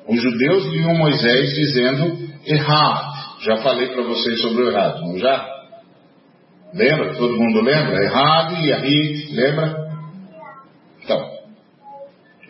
[0.09, 3.11] Os judeus viam Moisés dizendo errado.
[3.43, 5.47] Já falei para vocês sobre o errado, não já?
[6.73, 7.15] Lembra?
[7.15, 8.03] Todo mundo lembra?
[8.03, 9.80] Errado e aí, lembra?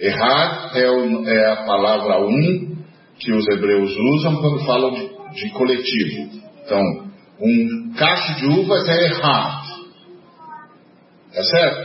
[0.01, 2.75] Errar é, é, a palavra um
[3.19, 6.41] que os hebreus usam quando falam de, de coletivo.
[6.65, 6.81] Então,
[7.39, 9.63] um cacho de uvas é errar.
[11.35, 11.81] Tá certo?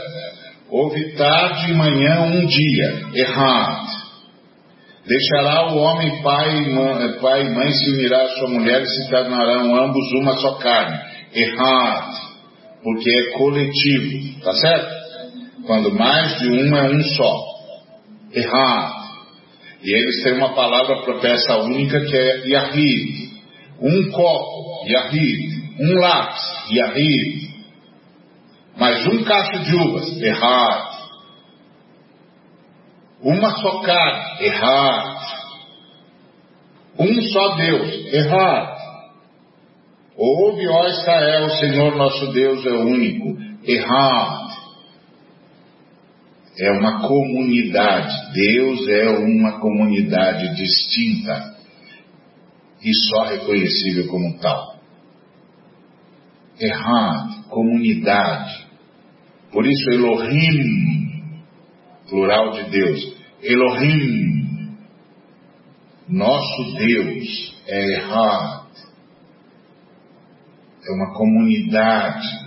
[0.70, 3.06] Houve tarde e manhã um dia.
[3.16, 3.86] Errar.
[5.06, 9.10] Deixará o homem pai e, mãe, pai mãe se unirá à sua mulher e se
[9.10, 11.00] tornarão ambos uma só carne.
[11.34, 12.12] Errar.
[12.82, 14.42] Porque é coletivo.
[14.42, 15.06] Tá certo?
[15.68, 17.55] Quando mais de um é um só
[18.36, 19.06] errado.
[19.82, 23.30] E eles têm uma palavra para peça única que é Yahid.
[23.80, 25.66] Um copo, Yahid.
[25.80, 27.56] Um lápis, Yahid.
[28.78, 30.96] Mais um cacho de uvas, errado.
[33.22, 35.16] Uma só carne, errado.
[37.00, 38.76] Um só Deus, errado.
[40.18, 44.55] Ouve, ó Israel, o Senhor nosso Deus é único, errado.
[46.58, 48.34] É uma comunidade.
[48.34, 51.56] Deus é uma comunidade distinta
[52.82, 54.76] e só reconhecível como tal.
[56.60, 58.66] Errad, comunidade.
[59.52, 61.42] Por isso Elohim,
[62.08, 63.16] plural de Deus.
[63.42, 64.78] Elohim,
[66.08, 68.66] nosso Deus, é Errad.
[70.88, 72.45] É uma comunidade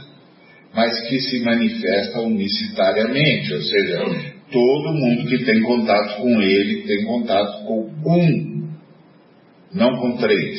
[0.79, 3.99] mas que se manifesta unicitariamente, ou seja,
[4.49, 8.69] todo mundo que tem contato com ele tem contato com um,
[9.75, 10.57] não com três.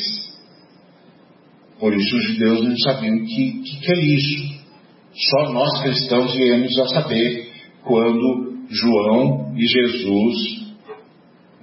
[1.79, 4.59] Por isso os judeus não sabiam o que, que, que é isso.
[5.13, 7.47] Só nós cristãos viemos a saber
[7.85, 10.35] quando João e Jesus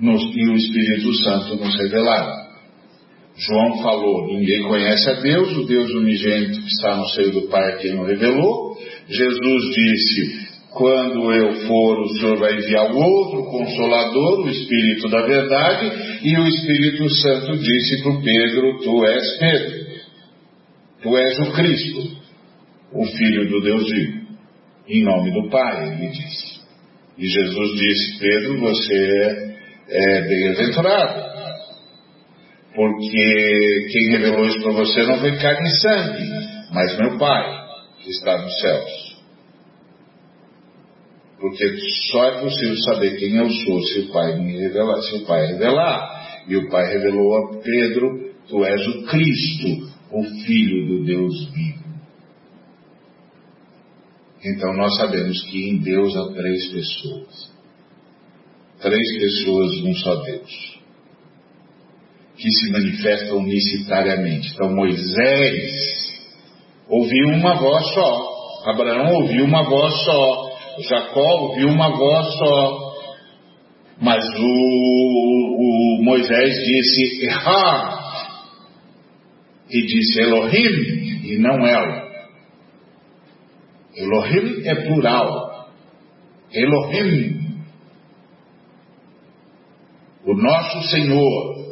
[0.00, 2.45] nos, e o Espírito Santo nos revelaram.
[3.38, 7.72] João falou: ninguém conhece a Deus, o Deus unigênito que está no seio do Pai
[7.72, 8.76] é quem o revelou.
[9.08, 15.26] Jesus disse: quando eu for, o Senhor vai enviar o outro consolador, o Espírito da
[15.26, 19.86] Verdade, e o Espírito Santo disse para Pedro: Tu és Pedro,
[21.02, 22.16] tu és o Cristo,
[22.94, 24.26] o Filho do Deus vivo.
[24.88, 26.60] Em nome do Pai, ele disse.
[27.18, 29.56] E Jesus disse: Pedro, você
[29.88, 31.35] é bem-aventurado
[32.76, 36.30] porque quem revelou isso para você não foi carne e sangue,
[36.70, 37.66] mas meu Pai,
[38.02, 39.16] que está nos céus.
[41.40, 41.64] Porque
[42.12, 45.46] só é possível saber quem eu sou se o Pai me revelar, se o Pai
[45.46, 46.44] revelar.
[46.48, 51.86] E o Pai revelou a Pedro, tu és o Cristo, o Filho do Deus vivo.
[54.44, 57.52] Então nós sabemos que em Deus há três pessoas.
[58.80, 60.75] Três pessoas num só Deus
[62.36, 64.52] que se manifesta unicitariamente.
[64.52, 65.72] Então Moisés
[66.88, 70.56] ouviu uma voz só, Abraão ouviu uma voz só,
[70.88, 72.86] Jacó ouviu uma voz só,
[74.00, 77.96] mas o, o Moisés disse Errar
[79.70, 82.06] e disse Elohim e não ela.
[83.96, 85.70] Elohim é plural.
[86.52, 87.56] Elohim,
[90.24, 91.65] o nosso Senhor,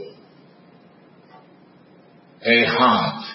[2.44, 3.26] é errado.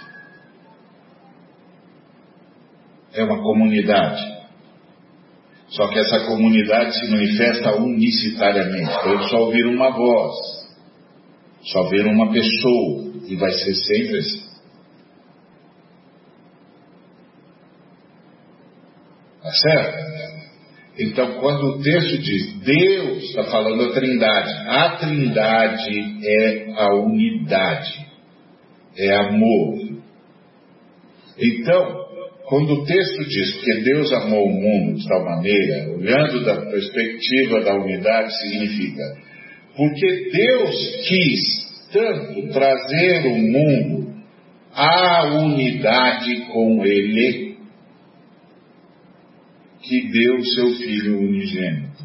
[3.14, 4.40] É uma comunidade.
[5.70, 8.92] Só que essa comunidade se manifesta unicitariamente.
[8.92, 10.36] Então, só ouvir uma voz,
[11.64, 14.50] só ver uma pessoa, e vai ser sempre assim.
[19.42, 20.10] Tá certo?
[21.00, 24.54] Então, quando o texto diz Deus, está falando a trindade.
[24.68, 28.09] A trindade é a unidade
[29.00, 29.80] é amor.
[31.38, 32.10] Então,
[32.46, 37.62] quando o texto diz que Deus amou o mundo de tal maneira, olhando da perspectiva
[37.62, 39.30] da unidade, significa
[39.80, 44.14] porque Deus quis tanto trazer o mundo
[44.74, 47.58] à unidade com Ele,
[49.82, 52.04] que deu seu Filho unigênito.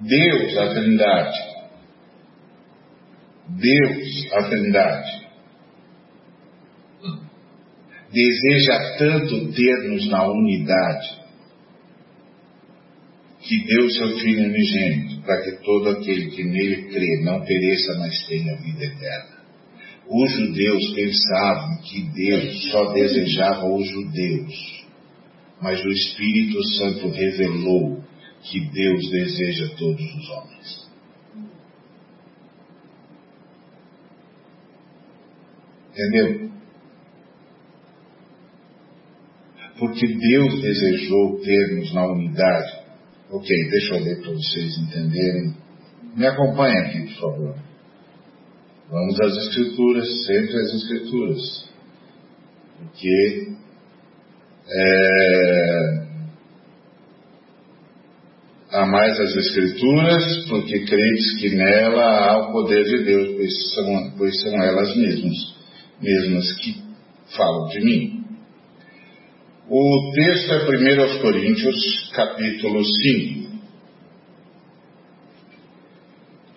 [0.00, 1.38] Deus, a Trindade,
[3.58, 5.28] Deus, a Trindade,
[8.12, 11.20] deseja tanto ter-nos na unidade
[13.40, 18.26] que deu seu Filho unigênito para que todo aquele que nele crê não pereça, mas
[18.26, 19.40] tenha vida eterna.
[20.08, 24.84] Os judeus pensavam que Deus só desejava os judeus,
[25.62, 28.02] mas o Espírito Santo revelou
[28.42, 30.89] que Deus deseja todos os homens.
[36.00, 36.50] Entendeu?
[39.78, 42.80] Porque Deus desejou termos na unidade.
[43.30, 45.54] Ok, deixa eu ler para vocês entenderem.
[46.16, 47.56] Me acompanhe aqui, por favor.
[48.90, 51.70] Vamos às Escrituras, sempre às Escrituras.
[52.78, 53.52] Porque
[54.68, 56.06] é,
[58.72, 64.10] há mais as Escrituras, porque credes que nela há o poder de Deus, pois são,
[64.16, 65.59] pois são elas mesmas
[66.00, 66.82] mesmas que
[67.36, 68.24] falam de mim.
[69.68, 73.50] O texto é 1 aos Coríntios, capítulo 5.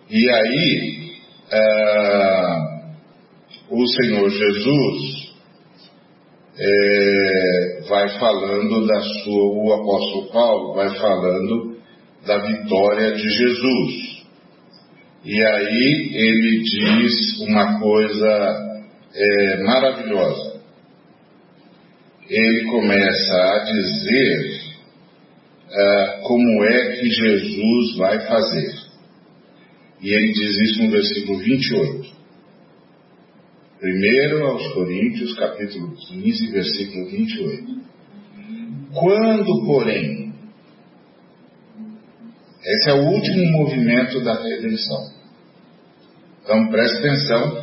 [0.09, 1.11] E aí,
[1.51, 2.57] é,
[3.69, 5.33] o Senhor Jesus
[6.57, 11.77] é, vai falando da sua, o apóstolo Paulo vai falando
[12.25, 14.23] da vitória de Jesus.
[15.25, 18.72] E aí ele diz uma coisa
[19.15, 20.61] é, maravilhosa.
[22.27, 24.61] Ele começa a dizer
[25.69, 28.73] uh, como é que Jesus vai fazer.
[30.01, 32.13] E ele diz isso no versículo 28.
[33.79, 37.81] Primeiro aos Coríntios, capítulo 15, versículo 28.
[38.93, 40.33] Quando, porém,
[42.65, 45.13] esse é o último movimento da redenção.
[46.43, 47.62] Então preste atenção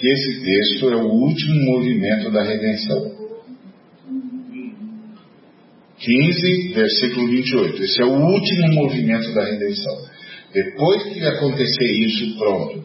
[0.00, 3.20] que esse texto é o último movimento da redenção.
[5.98, 7.82] 15, versículo 28.
[7.82, 9.94] Esse é o último movimento da redenção.
[10.54, 12.82] Depois que acontecer isso, pronto.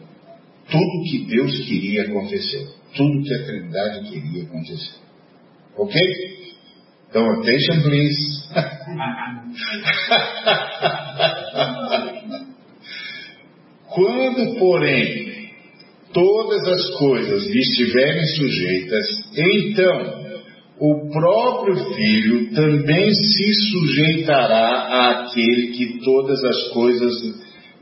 [0.70, 2.66] Tudo que Deus queria aconteceu.
[2.94, 4.96] Tudo que a Trindade queria acontecer.
[5.78, 5.98] Ok?
[7.08, 8.44] Então, attention please.
[13.88, 15.35] Quando, porém,
[16.16, 19.06] todas as coisas lhe estiverem sujeitas,
[19.36, 20.26] então
[20.80, 27.12] o próprio Filho também se sujeitará àquele que todas as coisas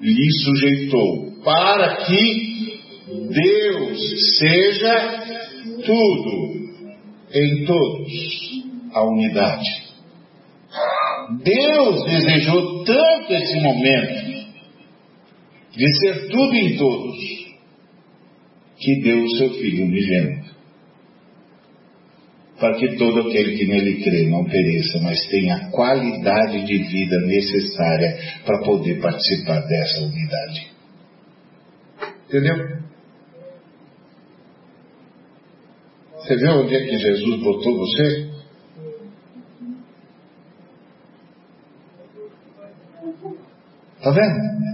[0.00, 5.24] lhe sujeitou, para que Deus seja
[5.86, 6.54] tudo
[7.32, 8.12] em todos,
[8.94, 9.84] a unidade.
[11.44, 14.44] Deus desejou tanto esse momento
[15.76, 17.43] de ser tudo em todos,
[18.84, 20.54] que deu o seu Filho unigênito
[22.58, 27.20] para que todo aquele que nele crê não pereça, mas tenha a qualidade de vida
[27.26, 30.72] necessária para poder participar dessa unidade.
[32.28, 32.78] Entendeu?
[36.16, 38.30] Você vê onde é que Jesus botou você?
[43.98, 44.73] Está vendo?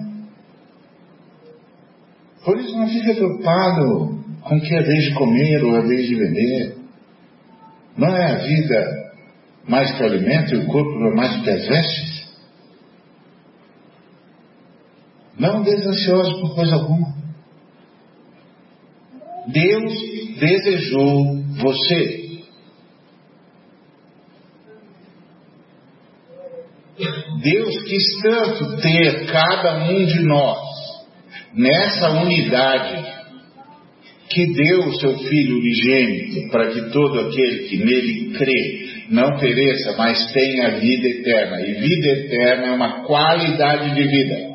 [2.51, 6.09] Por isso não fica preocupado com o que é vez de comer ou é vez
[6.09, 6.79] de beber.
[7.97, 9.13] Não é a vida
[9.69, 12.29] mais que o alimento e o corpo é mais que as vestes?
[15.39, 17.15] Não andeis ansiosos por coisa alguma.
[19.47, 19.95] Deus
[20.41, 22.41] desejou você.
[27.45, 30.70] Deus quis tanto ter cada um de nós
[31.55, 33.21] nessa unidade
[34.29, 39.97] que deu o seu Filho unigênito para que todo aquele que nele crê não pereça,
[39.99, 41.61] mas tenha vida eterna.
[41.63, 44.51] E vida eterna é uma qualidade de vida.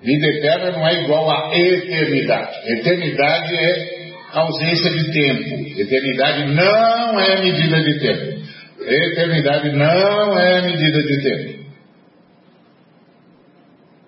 [0.00, 2.70] Vida eterna não é igual a eternidade.
[2.70, 3.96] Eternidade é
[4.32, 5.80] ausência de tempo.
[5.80, 8.46] Eternidade não é medida de tempo.
[8.80, 11.66] Eternidade não é medida de tempo.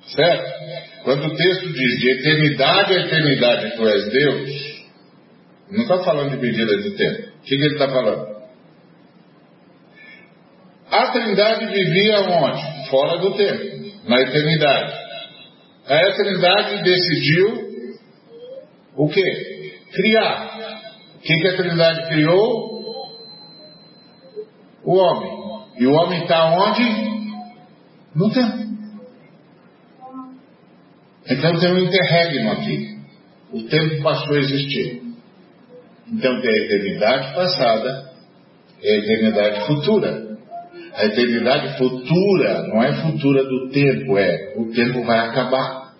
[0.07, 0.59] Certo?
[1.09, 4.51] Quando o texto diz de eternidade a eternidade tu és Deus,
[5.71, 7.29] não está falando de medida de tempo.
[7.29, 8.37] O que, que ele está falando?
[10.91, 12.91] A Trindade vivia onde?
[12.91, 14.93] Fora do tempo, na eternidade.
[15.87, 17.57] A eternidade decidiu
[18.95, 19.81] o quê?
[19.91, 20.83] Criar.
[21.17, 23.17] O que, que a Trindade criou?
[24.85, 25.31] O homem.
[25.79, 26.83] E o homem está onde?
[28.15, 28.78] No tempo.
[31.29, 32.99] Então tem um interregno aqui.
[33.53, 35.03] O tempo passou a existir.
[36.11, 38.11] Então tem a eternidade passada
[38.83, 40.29] e a eternidade futura.
[40.95, 45.93] A eternidade futura não é futura do tempo, é o tempo vai acabar.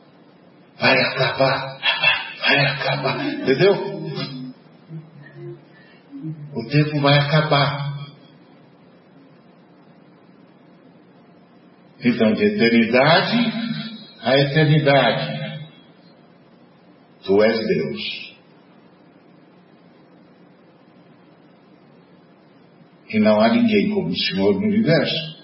[0.81, 1.79] Vai acabar.
[2.41, 3.27] Vai acabar.
[3.27, 3.99] Entendeu?
[6.55, 7.89] O tempo vai acabar.
[12.05, 13.88] Então, de eternidade
[14.29, 15.69] a eternidade.
[17.25, 18.37] Tu és Deus.
[23.09, 25.39] E não há ninguém como o Senhor no universo.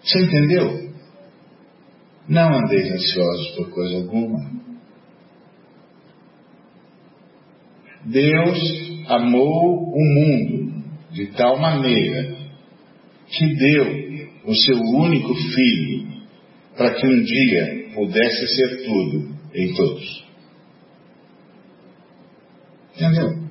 [0.00, 0.94] Você entendeu?
[2.26, 4.50] Não andeis ansiosos por coisa alguma.
[8.06, 8.58] Deus
[9.08, 12.34] amou o mundo de tal maneira
[13.26, 16.17] que deu o seu único filho
[16.78, 20.24] para que um dia pudesse ser tudo em todos.
[22.94, 23.48] Entendeu?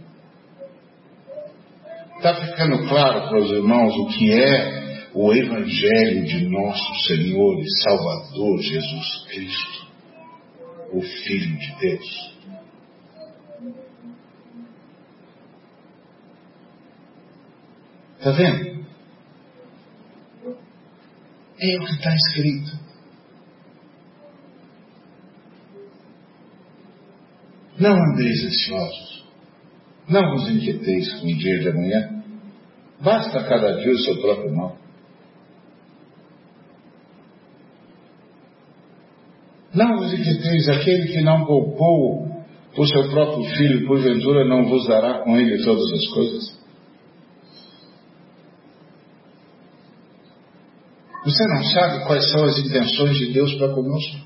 [2.16, 7.70] Está ficando claro para os irmãos o que é o Evangelho de nosso Senhor e
[7.84, 9.88] Salvador Jesus Cristo,
[10.94, 12.38] o Filho de Deus.
[18.18, 18.86] Está vendo?
[21.60, 22.87] É o que está escrito.
[27.80, 29.26] Não andeis ansiosos.
[30.10, 32.24] Não vos inquieteis com o dia de amanhã.
[33.02, 34.78] Basta cada dia o seu próprio mal.
[39.74, 42.28] Não vos inquieteis, aquele que não poupou
[42.78, 46.58] o seu próprio filho, porventura não vos dará com ele todas as coisas?
[51.26, 54.18] Você não sabe quais são as intenções de Deus para conosco?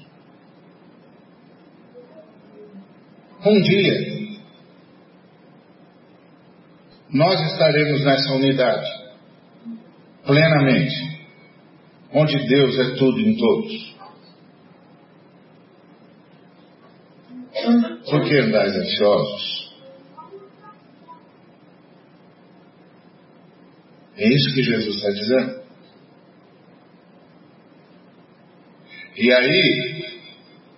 [3.43, 4.21] Um dia,
[7.09, 8.89] nós estaremos nessa unidade,
[10.23, 11.27] plenamente,
[12.13, 13.95] onde Deus é tudo em todos.
[18.09, 19.75] Por que andais ansiosos?
[24.17, 25.61] É isso que Jesus está dizendo.
[29.17, 30.21] E aí,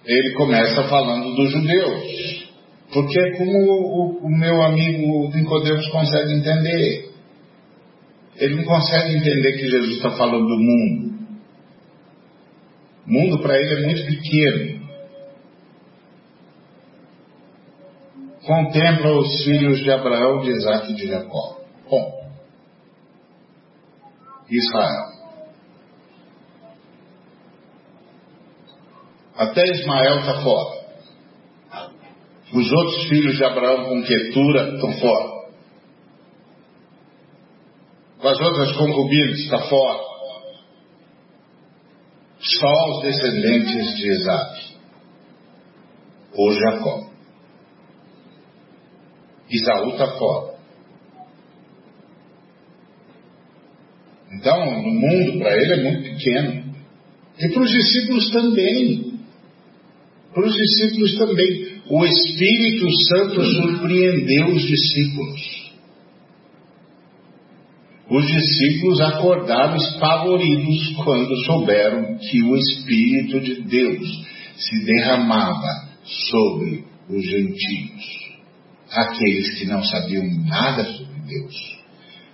[0.05, 2.42] ele começa falando dos judeus.
[2.93, 7.11] Porque é como o, o meu amigo Nicodemos consegue entender.
[8.35, 11.13] Ele não consegue entender que Jesus está falando do mundo.
[13.07, 14.83] O mundo para ele é muito pequeno.
[18.45, 21.61] Contempla os filhos de Abraão, de Isaac e de Jacó.
[21.89, 22.23] Bom.
[24.49, 25.13] Israel.
[29.35, 30.82] Até Ismael está fora.
[32.53, 35.33] Os outros filhos de Abraão com Quetura estão fora.
[38.21, 39.99] As outras concubinas está fora.
[42.39, 44.75] Só os descendentes de Isaac.
[46.35, 47.09] Ou Jacó.
[49.49, 50.53] Isaú está fora.
[54.31, 56.75] Então, o mundo para ele é muito pequeno.
[57.39, 59.12] E para os discípulos também
[60.33, 61.73] para os discípulos também.
[61.89, 65.63] O Espírito Santo surpreendeu os discípulos.
[68.09, 74.07] Os discípulos acordaram espavoridos quando souberam que o Espírito de Deus
[74.57, 78.03] se derramava sobre os gentios,
[78.91, 81.55] aqueles que não sabiam nada sobre Deus,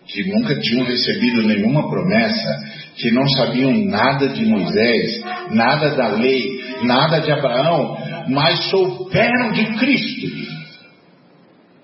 [0.07, 2.49] que nunca tinham recebido nenhuma promessa,
[2.95, 5.21] que não sabiam nada de Moisés,
[5.51, 7.97] nada da lei, nada de Abraão,
[8.29, 10.27] mas souberam de Cristo,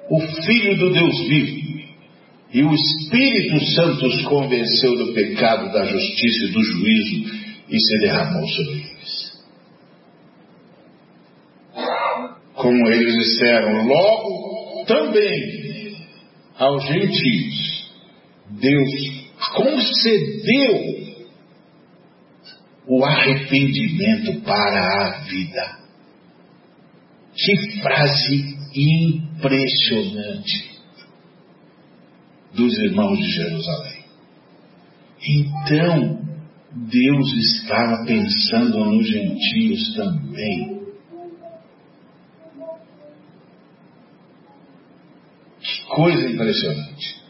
[0.09, 1.65] o Filho do Deus vivo.
[2.53, 7.99] E o Espírito Santo os convenceu do pecado, da justiça e do juízo e se
[7.99, 9.43] derramou sobre eles.
[12.53, 15.97] Como eles disseram, logo também
[16.57, 17.91] aos gentios,
[18.51, 18.89] Deus
[19.53, 21.04] concedeu
[22.87, 25.79] o arrependimento para a vida.
[27.33, 30.75] Que frase impressionante
[32.53, 34.05] dos irmãos de Jerusalém.
[35.27, 36.21] Então,
[36.71, 40.75] Deus estava pensando nos gentios também.
[45.59, 47.25] Que coisa impressionante.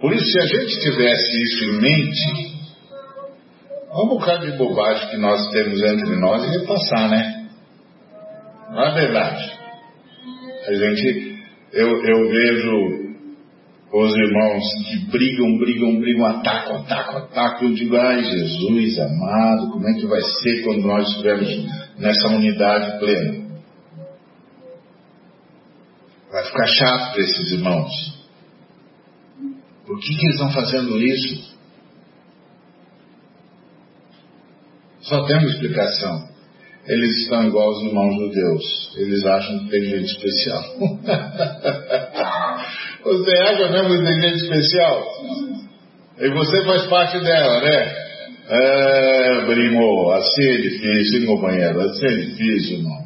[0.00, 2.59] Por isso, se a gente tivesse isso em mente,
[3.92, 7.48] um bocado de bobagem que nós temos entre nós ia passar, né?
[8.70, 9.58] Não é verdade.
[10.68, 13.10] A gente, eu, eu vejo
[13.92, 17.68] os irmãos que brigam, brigam, brigam, atacam, atacam, atacam.
[17.68, 21.48] Eu digo, ai Jesus amado, como é que vai ser quando nós estivermos
[21.98, 23.40] nessa unidade plena?
[26.30, 28.20] Vai ficar chato para esses irmãos.
[29.84, 31.49] Por que, que eles estão fazendo isso?
[35.02, 36.28] Só tem uma explicação.
[36.86, 38.96] Eles estão igual aos irmãos judeus.
[38.96, 40.64] Eles acham que tem gente especial.
[43.04, 45.04] você acha mesmo que tem gente especial?
[46.18, 48.10] E você faz parte dela, né?
[48.52, 51.80] É, primo, assim é difícil, hein, companheiro?
[51.80, 52.98] Assim é difícil, irmão.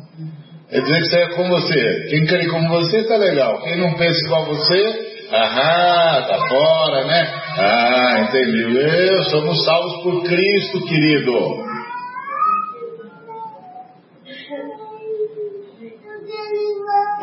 [0.71, 2.07] É dizer que você é como você.
[2.09, 3.61] Quem ir como você, tá legal.
[3.63, 7.31] Quem não pensa igual você, ahá, tá fora, né?
[7.59, 8.63] Ah, entendi.
[8.63, 11.63] Eu somos salvos por Cristo, querido.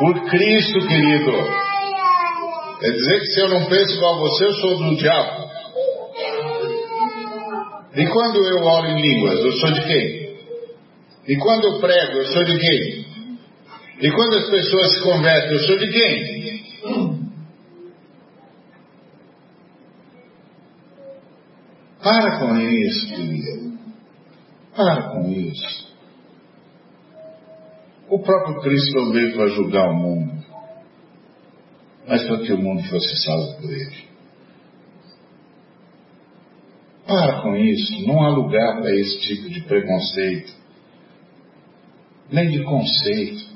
[0.02, 1.32] Por Cristo, querido.
[2.80, 5.52] Quer dizer que se eu não penso igual a você, eu sou do diabo.
[7.96, 10.38] E quando eu oro em línguas, eu sou de quem?
[11.28, 13.06] E quando eu prego, eu sou de quem?
[14.02, 16.42] E quando as pessoas se convertem, eu sou de quem?
[22.02, 23.78] Para com isso, querido.
[24.76, 25.91] Para com isso.
[28.12, 30.44] O próprio Cristo não veio para julgar o mundo,
[32.06, 34.12] mas para que o mundo fosse salvo por ele.
[37.08, 40.54] Para com isso, não há lugar para esse tipo de preconceito.
[42.30, 43.50] nem de conceito.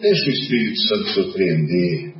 [0.00, 2.14] Deixa o Espírito Santo surpreender.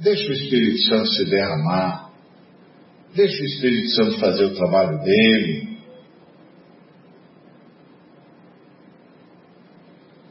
[0.00, 2.12] Deixa o Espírito Santo se derramar.
[3.14, 5.65] Deixa o Espírito Santo fazer o trabalho dele.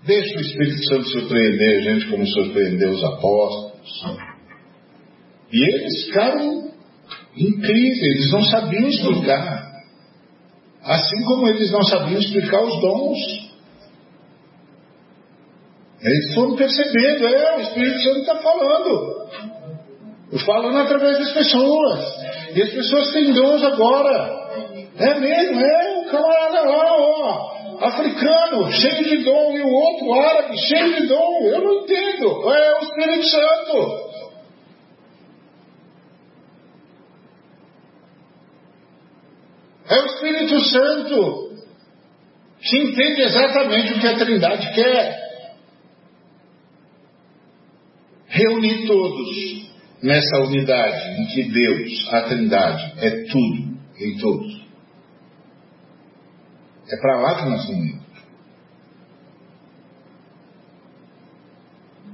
[0.06, 4.30] Deixa o Espírito Santo surpreender a gente como surpreendeu os apóstolos.
[5.51, 6.72] E eles ficaram
[7.36, 9.66] incríveis, eles não sabiam explicar.
[10.84, 13.18] Assim como eles não sabiam explicar os dons.
[16.03, 19.28] Eles foram percebendo, é, o Espírito Santo está falando.
[20.45, 21.99] Falando através das pessoas.
[22.53, 24.45] E as pessoas têm dons agora.
[24.97, 30.58] É mesmo, é o camarada lá, ó, africano, cheio de dom, e o outro árabe,
[30.58, 31.42] cheio de dom.
[31.44, 32.52] Eu não entendo.
[32.52, 34.06] É o Espírito Santo.
[39.88, 41.46] É o Espírito Santo
[42.60, 45.26] que entende exatamente o que a Trindade quer.
[48.28, 49.70] Reunir todos
[50.02, 54.64] nessa unidade em que Deus, a Trindade, é tudo em todos.
[56.90, 58.06] É para lá que nós indo.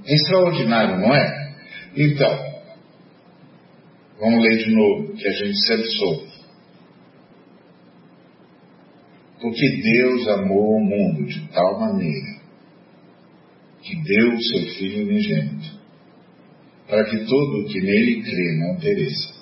[0.05, 1.55] É extraordinário, não é?
[1.95, 2.63] Então,
[4.19, 6.31] vamos ler de novo, que a gente sempre soube.
[9.41, 12.41] Porque Deus amou o mundo de tal maneira
[13.81, 15.79] que deu o seu Filho unigênito,
[16.87, 19.33] para que todo o que nele crê não pereça,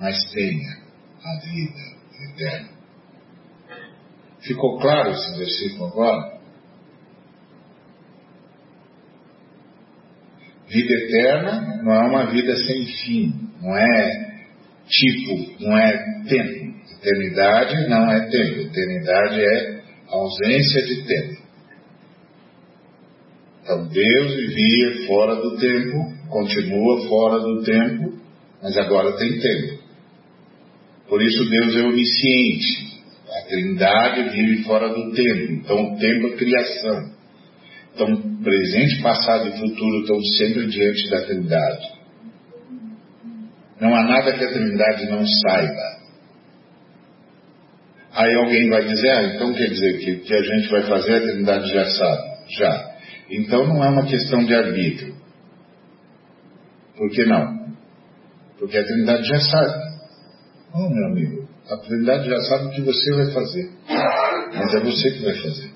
[0.00, 0.78] mas tenha
[1.24, 1.96] a vida
[2.32, 2.71] eterna.
[4.42, 6.40] Ficou claro esse versículo agora?
[10.68, 14.32] Vida eterna não é uma vida sem fim, não é
[14.88, 16.72] tipo, não é tempo.
[16.98, 21.42] Eternidade não é tempo, eternidade é ausência de tempo.
[23.62, 28.18] Então Deus vivia fora do tempo, continua fora do tempo,
[28.60, 29.82] mas agora tem tempo.
[31.08, 32.91] Por isso Deus é onisciente.
[33.34, 35.52] A Trindade vive fora do tempo.
[35.52, 37.12] Então o tempo é criação.
[37.94, 42.02] Então presente, passado e futuro estão sempre diante da Trindade.
[43.80, 46.02] Não há nada que a Trindade não saiba.
[48.14, 51.14] Aí alguém vai dizer, ah, então quer dizer que o que a gente vai fazer
[51.14, 52.22] a Trindade já sabe.
[52.58, 52.92] Já.
[53.30, 55.14] Então não é uma questão de arbítrio.
[56.96, 57.72] Por que não?
[58.58, 59.92] Porque a Trindade já sabe.
[60.74, 63.70] Oh, meu amigo, a Trindade já sabe o que você vai fazer.
[63.88, 65.70] Mas é você que vai fazer.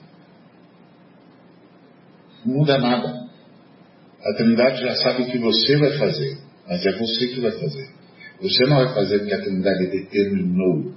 [2.45, 3.27] Não muda nada.
[4.25, 6.39] A Trindade já sabe o que você vai fazer.
[6.69, 7.89] Mas é você que vai fazer.
[8.41, 10.97] Você não vai fazer porque a Trindade determinou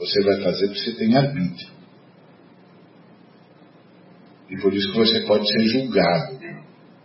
[0.00, 1.68] você vai fazer porque você tem arbítrio.
[4.48, 6.40] E por isso que você pode ser julgado.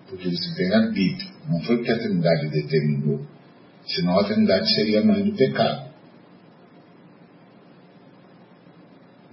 [0.09, 1.29] Porque você tem arbítrio.
[1.49, 3.25] Não foi porque a Trindade determinou.
[3.85, 5.93] Senão a Trindade seria a mãe do pecado.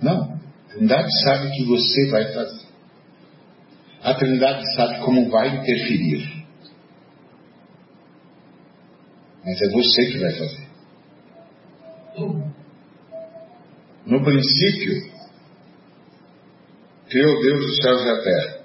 [0.03, 0.32] Não.
[0.32, 2.66] A Trindade sabe o que você vai fazer.
[4.03, 6.44] A Trindade sabe como vai interferir.
[9.44, 10.68] Mas é você que vai fazer.
[14.06, 15.10] No princípio,
[17.09, 18.62] criou Deus os céus e a terra.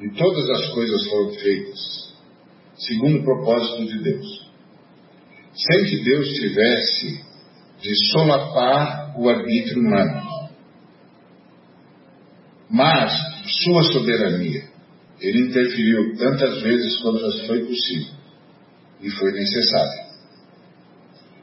[0.00, 2.06] E todas as coisas foram feitas
[2.78, 4.50] segundo o propósito de Deus.
[5.54, 7.24] Sem que Deus tivesse
[7.80, 10.50] de solapar o arbítrio humano.
[12.68, 13.12] Mas,
[13.64, 14.64] sua soberania,
[15.20, 18.14] ele interferiu tantas vezes quantas foi possível
[19.00, 20.06] e foi necessário.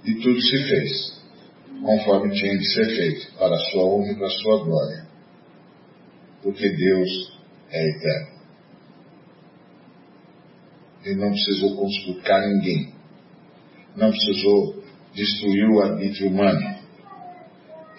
[0.06, 1.24] E tudo se fez
[1.82, 5.08] conforme tinha de ser feito, para a sua honra e para a sua glória.
[6.42, 7.40] Porque Deus
[7.70, 8.34] é eterno.
[11.06, 12.94] Ele não precisou consultar ninguém.
[13.96, 14.83] Não precisou
[15.14, 16.80] destruir o arbítrio humano.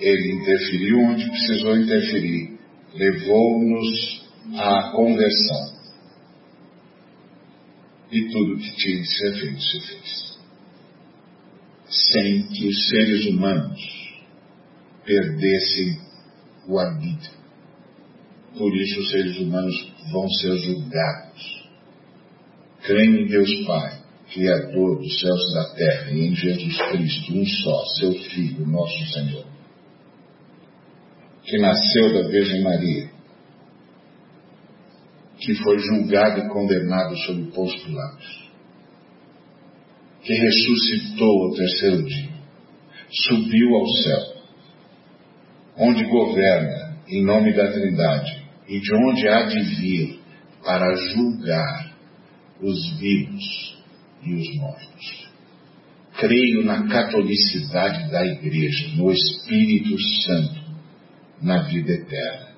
[0.00, 2.58] Ele interferiu onde precisou interferir.
[2.94, 4.24] Levou-nos
[4.56, 5.74] à conversão.
[8.10, 10.34] E tudo que tinha de ser feito se fez
[11.94, 13.80] sem que os seres humanos
[15.04, 15.98] perdessem
[16.66, 17.34] o arbítrio.
[18.56, 21.68] Por isso os seres humanos vão ser julgados.
[22.82, 24.03] Creio em Deus Pai,
[24.34, 29.12] Criador dos céus e da terra, e em Jesus Cristo, um só, seu Filho, nosso
[29.12, 29.46] Senhor,
[31.44, 33.10] que nasceu da Virgem Maria,
[35.38, 37.92] que foi julgado e condenado sob o posto
[40.22, 42.30] que ressuscitou ao terceiro dia,
[43.28, 44.34] subiu ao céu
[45.76, 50.20] onde governa em nome da Trindade e de onde há de vir
[50.64, 51.94] para julgar
[52.60, 53.83] os vivos
[54.24, 55.30] e os mortos.
[56.18, 60.64] Creio na catolicidade da Igreja, no Espírito Santo,
[61.42, 62.54] na vida eterna.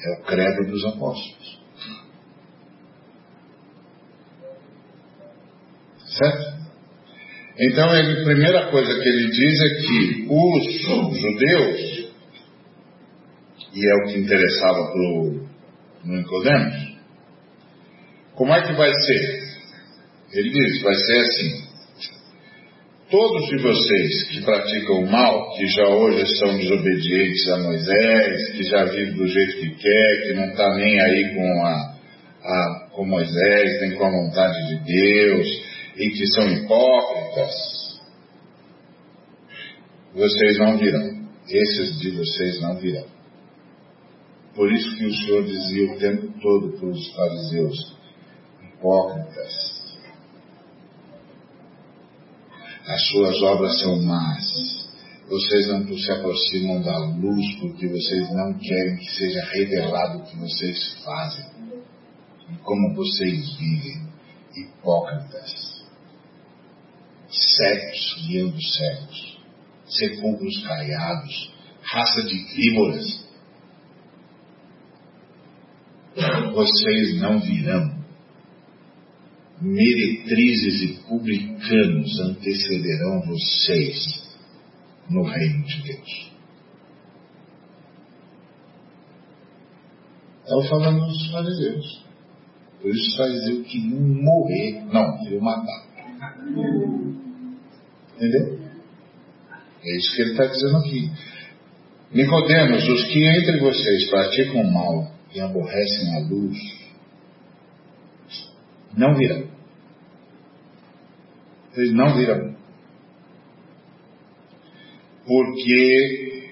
[0.00, 1.58] É o credo dos apóstolos.
[6.06, 6.58] Certo?
[7.60, 12.12] Então, a primeira coisa que ele diz é que os judeus,
[13.74, 15.48] e é o que interessava para o
[16.04, 16.87] Nicodemos,
[18.38, 19.48] como é que vai ser?
[20.32, 21.68] Ele diz, vai ser assim.
[23.10, 28.62] Todos de vocês que praticam o mal, que já hoje são desobedientes a Moisés, que
[28.62, 31.96] já vivem do jeito que quer, que não está nem aí com, a,
[32.44, 35.48] a, com Moisés, nem com a vontade de Deus,
[35.96, 38.00] e que são hipócritas,
[40.14, 41.26] vocês não virão.
[41.48, 43.06] Esses de vocês não virão.
[44.54, 47.97] Por isso que o Senhor dizia o tempo todo para os fariseus,
[48.78, 49.78] hipócritas,
[52.86, 54.88] as suas obras são más.
[55.28, 60.36] Vocês não se aproximam da luz porque vocês não querem que seja revelado o que
[60.38, 61.44] vocês fazem
[62.50, 64.08] e como vocês vivem.
[64.56, 65.78] Hipócritas
[67.30, 69.38] cegos guiando cegos,
[69.86, 71.52] sepulcros caiados,
[71.82, 73.28] raça de víboras.
[76.54, 77.97] Vocês não virão.
[79.60, 84.28] Meretrizes e publicanos antecederão vocês
[85.10, 86.32] no reino de Deus.
[90.44, 92.04] Estava falando dos fariseus.
[92.80, 94.84] Por isso os fariseus queriam morrer.
[94.92, 95.86] Não, queriam matar.
[98.16, 98.58] Entendeu?
[99.84, 101.10] É isso que ele está dizendo aqui.
[102.12, 106.58] Nicodemos, os que entre vocês praticam mal e aborrecem a luz,
[108.96, 109.47] não virão.
[111.78, 112.56] Eles não virão.
[115.24, 116.48] Porque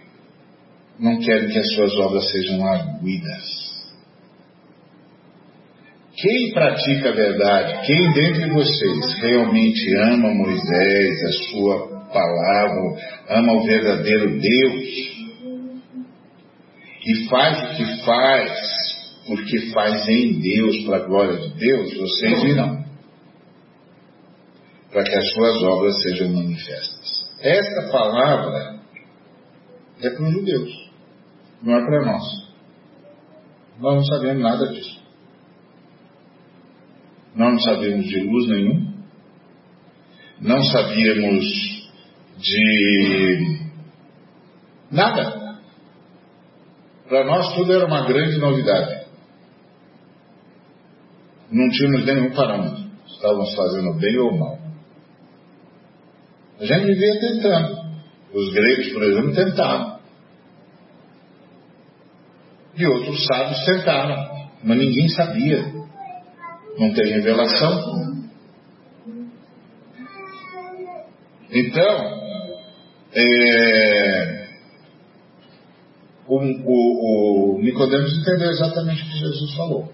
[1.01, 3.66] não querem que as suas obras sejam arguidas.
[6.15, 12.81] Quem pratica a verdade, quem dentre vocês realmente ama Moisés, a sua palavra,
[13.28, 15.16] ama o verdadeiro Deus,
[17.05, 18.51] e faz o que faz,
[19.27, 22.85] porque faz em Deus, para a glória de Deus, vocês virão,
[24.97, 27.28] para que as suas obras sejam manifestas.
[27.39, 28.81] Esta palavra
[30.01, 30.90] é para os judeus,
[31.62, 32.23] não é para nós.
[33.78, 34.98] Nós não sabemos nada disso.
[37.35, 38.94] Nós não sabíamos de luz nenhum,
[40.40, 41.44] não sabíamos
[42.39, 43.68] de
[44.90, 45.60] nada.
[47.06, 49.05] Para nós tudo era uma grande novidade.
[51.52, 52.82] Não tínhamos nenhum parâmetro.
[53.06, 54.65] Estávamos fazendo bem ou mal.
[56.60, 57.86] A gente vivia tentando.
[58.32, 59.98] Os gregos, por exemplo, tentaram.
[62.76, 64.48] E outros sábios tentaram.
[64.62, 65.76] Mas ninguém sabia
[66.78, 68.26] não tem revelação.
[71.50, 72.20] Então,
[73.14, 74.48] é,
[76.26, 79.92] o, o, o Nicodemos entendeu exatamente o que Jesus falou.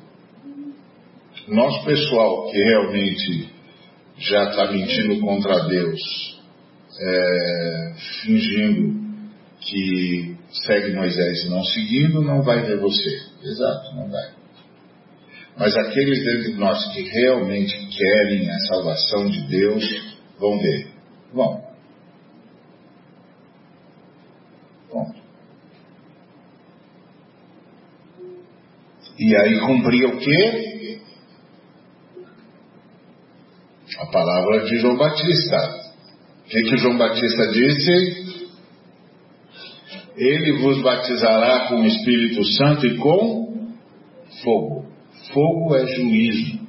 [1.48, 3.50] Nosso pessoal que realmente
[4.18, 6.41] já está mentindo contra Deus,
[7.04, 9.02] é, fingindo
[9.60, 13.18] que segue Moisés e não seguindo, não vai ver você.
[13.42, 14.30] Exato, não vai.
[15.56, 19.84] Mas aqueles dentre nós que realmente querem a salvação de Deus
[20.38, 20.88] vão ver.
[21.32, 21.72] Vão.
[29.18, 31.00] E aí cumpria o quê?
[34.00, 35.81] A palavra de João Batista.
[36.52, 38.42] O que, que João Batista disse?
[40.18, 43.72] Ele vos batizará com o Espírito Santo e com
[44.44, 44.84] fogo.
[45.32, 46.60] Fogo é juízo.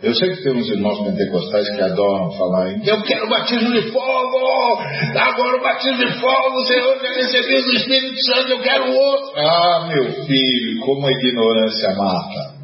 [0.00, 3.90] Eu sei que tem uns irmãos pentecostais que adoram falar em Eu quero batismo de
[3.90, 4.78] fogo!
[5.18, 9.32] Agora o batismo de fogo, o Senhor já recebeu do Espírito Santo, eu quero outro!
[9.36, 12.54] Ah, meu filho, como a ignorância mata.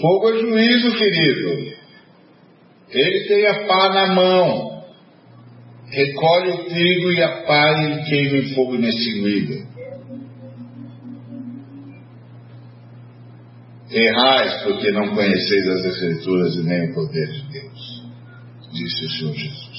[0.00, 1.79] Fogo é juízo, querido.
[2.90, 4.84] Ele tem a pá na mão.
[5.86, 9.66] Recolhe o trigo e a pá e queima em fogo inextinguível.
[13.90, 18.04] Errais porque não conheceis as Escrituras e nem o poder de Deus.
[18.72, 19.70] disse o Senhor Jesus.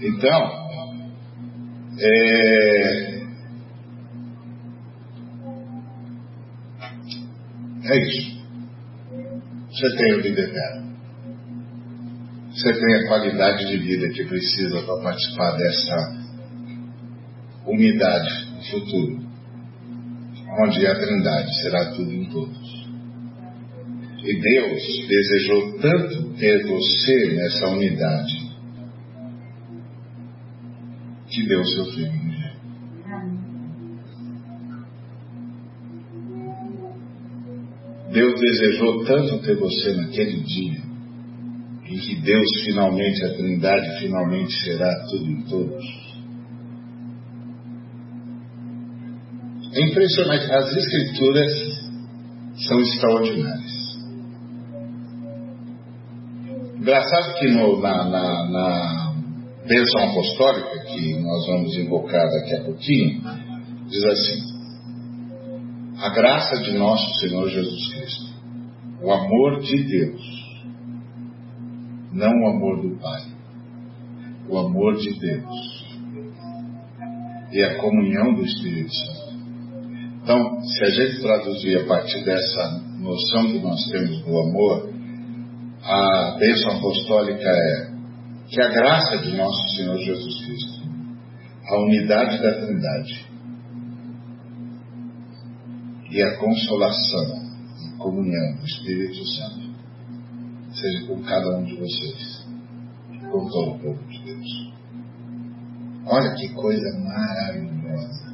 [0.00, 0.64] Então,
[1.98, 3.13] é,
[7.84, 8.44] é isso.
[9.70, 10.84] Você tem vida eterna.
[12.50, 16.24] Você tem a qualidade de vida que precisa para participar dessa
[17.66, 19.26] unidade no futuro,
[20.62, 22.84] onde a Trindade será tudo em todos.
[24.22, 28.44] E Deus desejou tanto ter você nessa unidade
[31.28, 32.33] que deu seu filho
[38.14, 40.80] Deus desejou tanto ter você naquele dia,
[41.84, 45.84] em que Deus finalmente, a Trindade finalmente será tudo em todos.
[49.74, 51.52] É impressionante, as Escrituras
[52.68, 53.74] são extraordinárias.
[56.76, 59.14] Engraçado que no, na, na, na
[59.66, 63.22] bênção apostólica, que nós vamos invocar daqui a pouquinho,
[63.88, 64.53] diz assim:
[65.98, 68.34] a graça de nosso Senhor Jesus Cristo,
[69.02, 70.22] o amor de Deus,
[72.12, 73.22] não o amor do Pai,
[74.48, 75.84] o amor de Deus
[77.52, 79.34] e a comunhão do Espírito Santo.
[80.22, 84.90] Então, se a gente traduzir a partir dessa noção que nós temos do amor,
[85.82, 87.94] a bênção apostólica é
[88.48, 90.82] que a graça de nosso Senhor Jesus Cristo,
[91.68, 93.26] a unidade da Trindade,
[96.14, 97.42] e a consolação
[97.82, 99.74] e comunhão do Espírito Santo
[100.72, 102.46] seja com cada um de vocês,
[103.32, 104.72] com todo o povo de Deus.
[106.06, 108.32] Olha que coisa maravilhosa.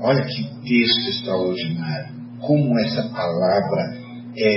[0.00, 2.14] Olha que texto extraordinário.
[2.46, 3.98] Como essa palavra
[4.36, 4.56] é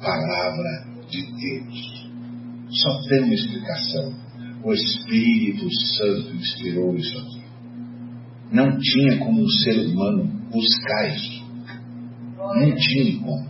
[0.00, 2.10] palavra de Deus.
[2.68, 4.14] Só tem uma explicação.
[4.62, 7.35] O Espírito Santo inspirou isso aqui.
[8.50, 11.44] Não tinha como o ser humano buscar isso.
[12.38, 13.46] Não tinha como.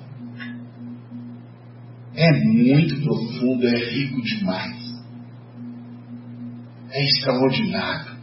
[2.14, 5.04] É muito profundo, é rico demais.
[6.90, 8.16] É extraordinário.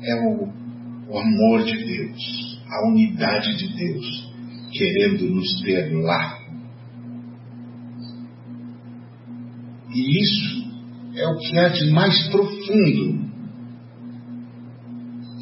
[0.00, 0.48] É o,
[1.08, 4.32] o amor de Deus, a unidade de Deus,
[4.72, 6.38] querendo nos ter lá.
[9.90, 10.68] E isso
[11.16, 13.27] é o que há de mais profundo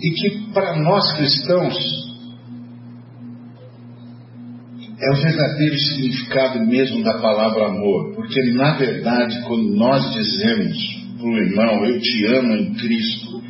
[0.07, 1.75] e que para nós cristãos
[4.99, 10.79] é o verdadeiro significado mesmo da palavra amor, porque na verdade, quando nós dizemos
[11.19, 13.43] para o irmão, eu te amo em Cristo,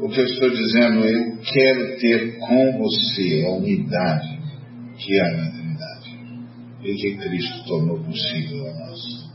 [0.00, 4.38] o que eu estou dizendo, eu quero ter com você a unidade
[4.98, 6.18] que há na Trindade
[6.84, 9.26] e que Cristo tornou possível a nós.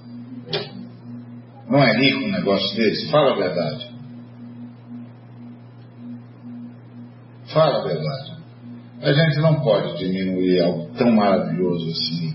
[1.70, 3.10] Não é rico um negócio desse?
[3.10, 3.90] Fala a verdade.
[7.53, 8.32] Fala a verdade.
[9.02, 12.34] A gente não pode diminuir algo tão maravilhoso assim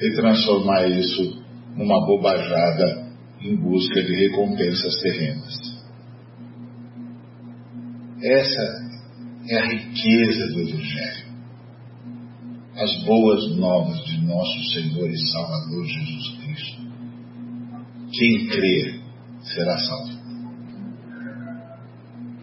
[0.00, 1.42] e transformar isso
[1.74, 3.08] numa bobajada
[3.40, 5.72] em busca de recompensas terrenas.
[8.22, 8.92] Essa
[9.48, 11.32] é a riqueza do Evangelho.
[12.76, 16.82] As boas novas de nosso Senhor e Salvador Jesus Cristo.
[18.12, 19.00] Quem crer
[19.42, 20.22] será salvo.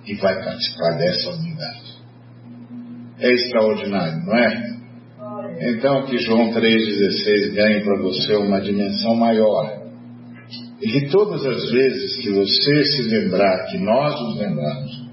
[0.06, 1.99] E vai participar dessa unidade
[3.20, 4.80] é extraordinário, não é?
[5.62, 9.80] Então que João 3,16 ganhe para você uma dimensão maior.
[10.82, 15.10] E que todas as vezes que você se lembrar, que nós nos lembramos,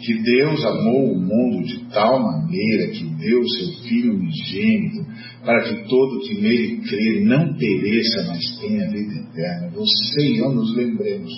[0.00, 5.06] que Deus amou o mundo de tal maneira que deu seu Filho unigênito,
[5.44, 9.70] para que todo que nele crê não pereça, mas tenha vida eterna.
[9.74, 11.30] Você e eu nos lembremos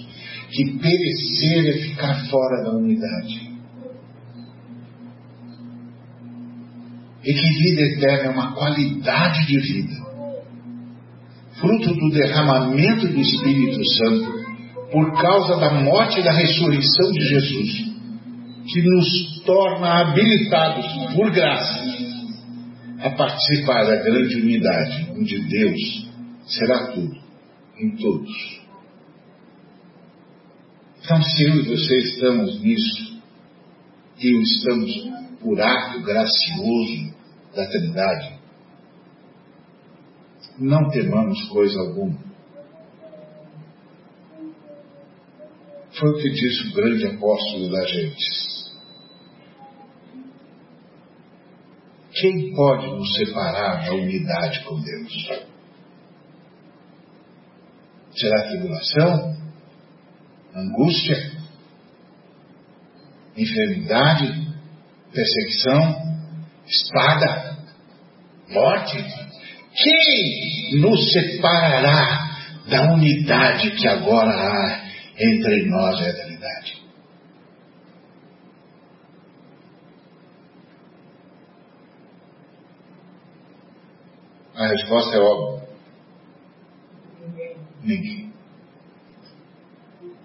[0.51, 3.56] que perecer é ficar fora da unidade.
[7.27, 9.94] E que vida eterna é uma qualidade de vida,
[11.61, 14.47] fruto do derramamento do Espírito Santo,
[14.93, 17.85] por causa da morte e da ressurreição de Jesus,
[18.73, 21.85] que nos torna habilitados por graça
[23.01, 26.09] a participar da grande unidade, onde Deus
[26.47, 27.16] será tudo,
[27.81, 28.61] em todos.
[31.03, 33.20] Então, se eu e você estamos nisso,
[34.20, 37.14] e estamos por ato gracioso
[37.55, 38.36] da Trindade,
[40.59, 42.18] não temamos coisa alguma.
[45.93, 48.27] Foi o que disse o grande apóstolo da gente.
[52.10, 55.28] Quem pode nos separar da unidade com Deus?
[58.16, 59.36] Será tribulação?
[60.56, 61.36] Angústia?
[63.36, 64.45] Enfermidade?
[65.17, 65.97] Perseguição?
[66.67, 67.57] Espada?
[68.51, 69.03] Morte?
[69.83, 72.37] Quem nos separará
[72.69, 74.85] da unidade que agora há
[75.19, 76.83] entre nós e a eternidade?
[84.55, 85.69] A resposta é óbvia.
[87.83, 88.33] Ninguém.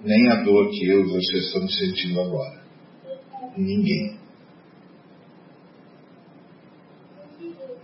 [0.03, 2.61] Nem a dor que eu e você estamos sentindo agora.
[3.55, 4.20] Ninguém.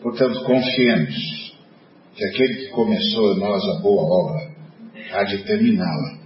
[0.07, 1.53] Portanto, confiemos
[2.15, 4.55] que aquele que começou em nós a boa obra
[5.11, 6.17] há de terminá-la.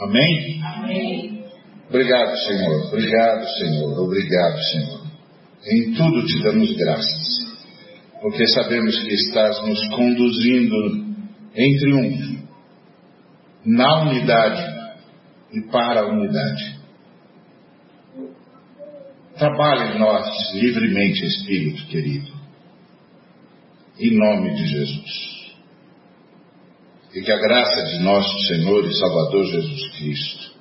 [0.00, 0.60] Amém?
[0.64, 1.44] Amém.
[1.88, 2.86] Obrigado, Senhor.
[2.88, 4.00] Obrigado, Senhor.
[4.00, 5.00] Obrigado, Senhor.
[5.66, 7.58] Em tudo te damos graças,
[8.20, 11.14] porque sabemos que estás nos conduzindo
[11.54, 12.42] em triunfo,
[13.64, 14.96] na unidade
[15.52, 16.76] e para a unidade.
[19.38, 22.32] Trabalhe em nós livremente, Espírito querido,
[23.98, 25.46] em nome de Jesus.
[27.14, 30.56] E que a graça de nosso Senhor e Salvador Jesus Cristo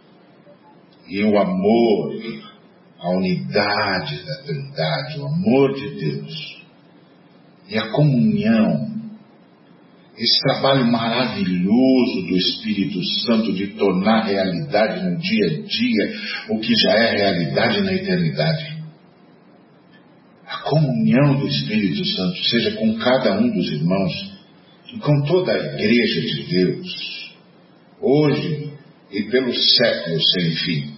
[1.08, 2.16] e o amor
[3.06, 6.64] a unidade da Trindade, o amor de Deus
[7.68, 8.95] e a comunhão,
[10.18, 16.14] esse trabalho maravilhoso do Espírito Santo de tornar realidade no dia a dia
[16.50, 18.76] o que já é realidade na eternidade.
[20.48, 24.34] A comunhão do Espírito Santo seja com cada um dos irmãos
[24.94, 27.36] e com toda a igreja de Deus,
[28.00, 28.74] hoje
[29.12, 30.96] e pelos séculos sem fim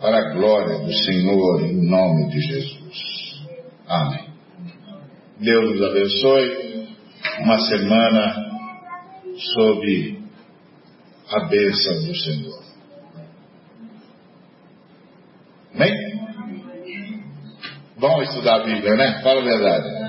[0.00, 3.46] para a glória do Senhor, em nome de Jesus.
[3.86, 4.24] Amém.
[5.40, 6.71] Deus nos abençoe.
[7.40, 8.52] Uma semana
[9.54, 10.22] sob
[11.30, 12.62] a bênção do Senhor.
[15.74, 15.92] Amém?
[17.96, 19.20] Bom estudar a Bíblia, né?
[19.22, 20.01] Fala a verdade.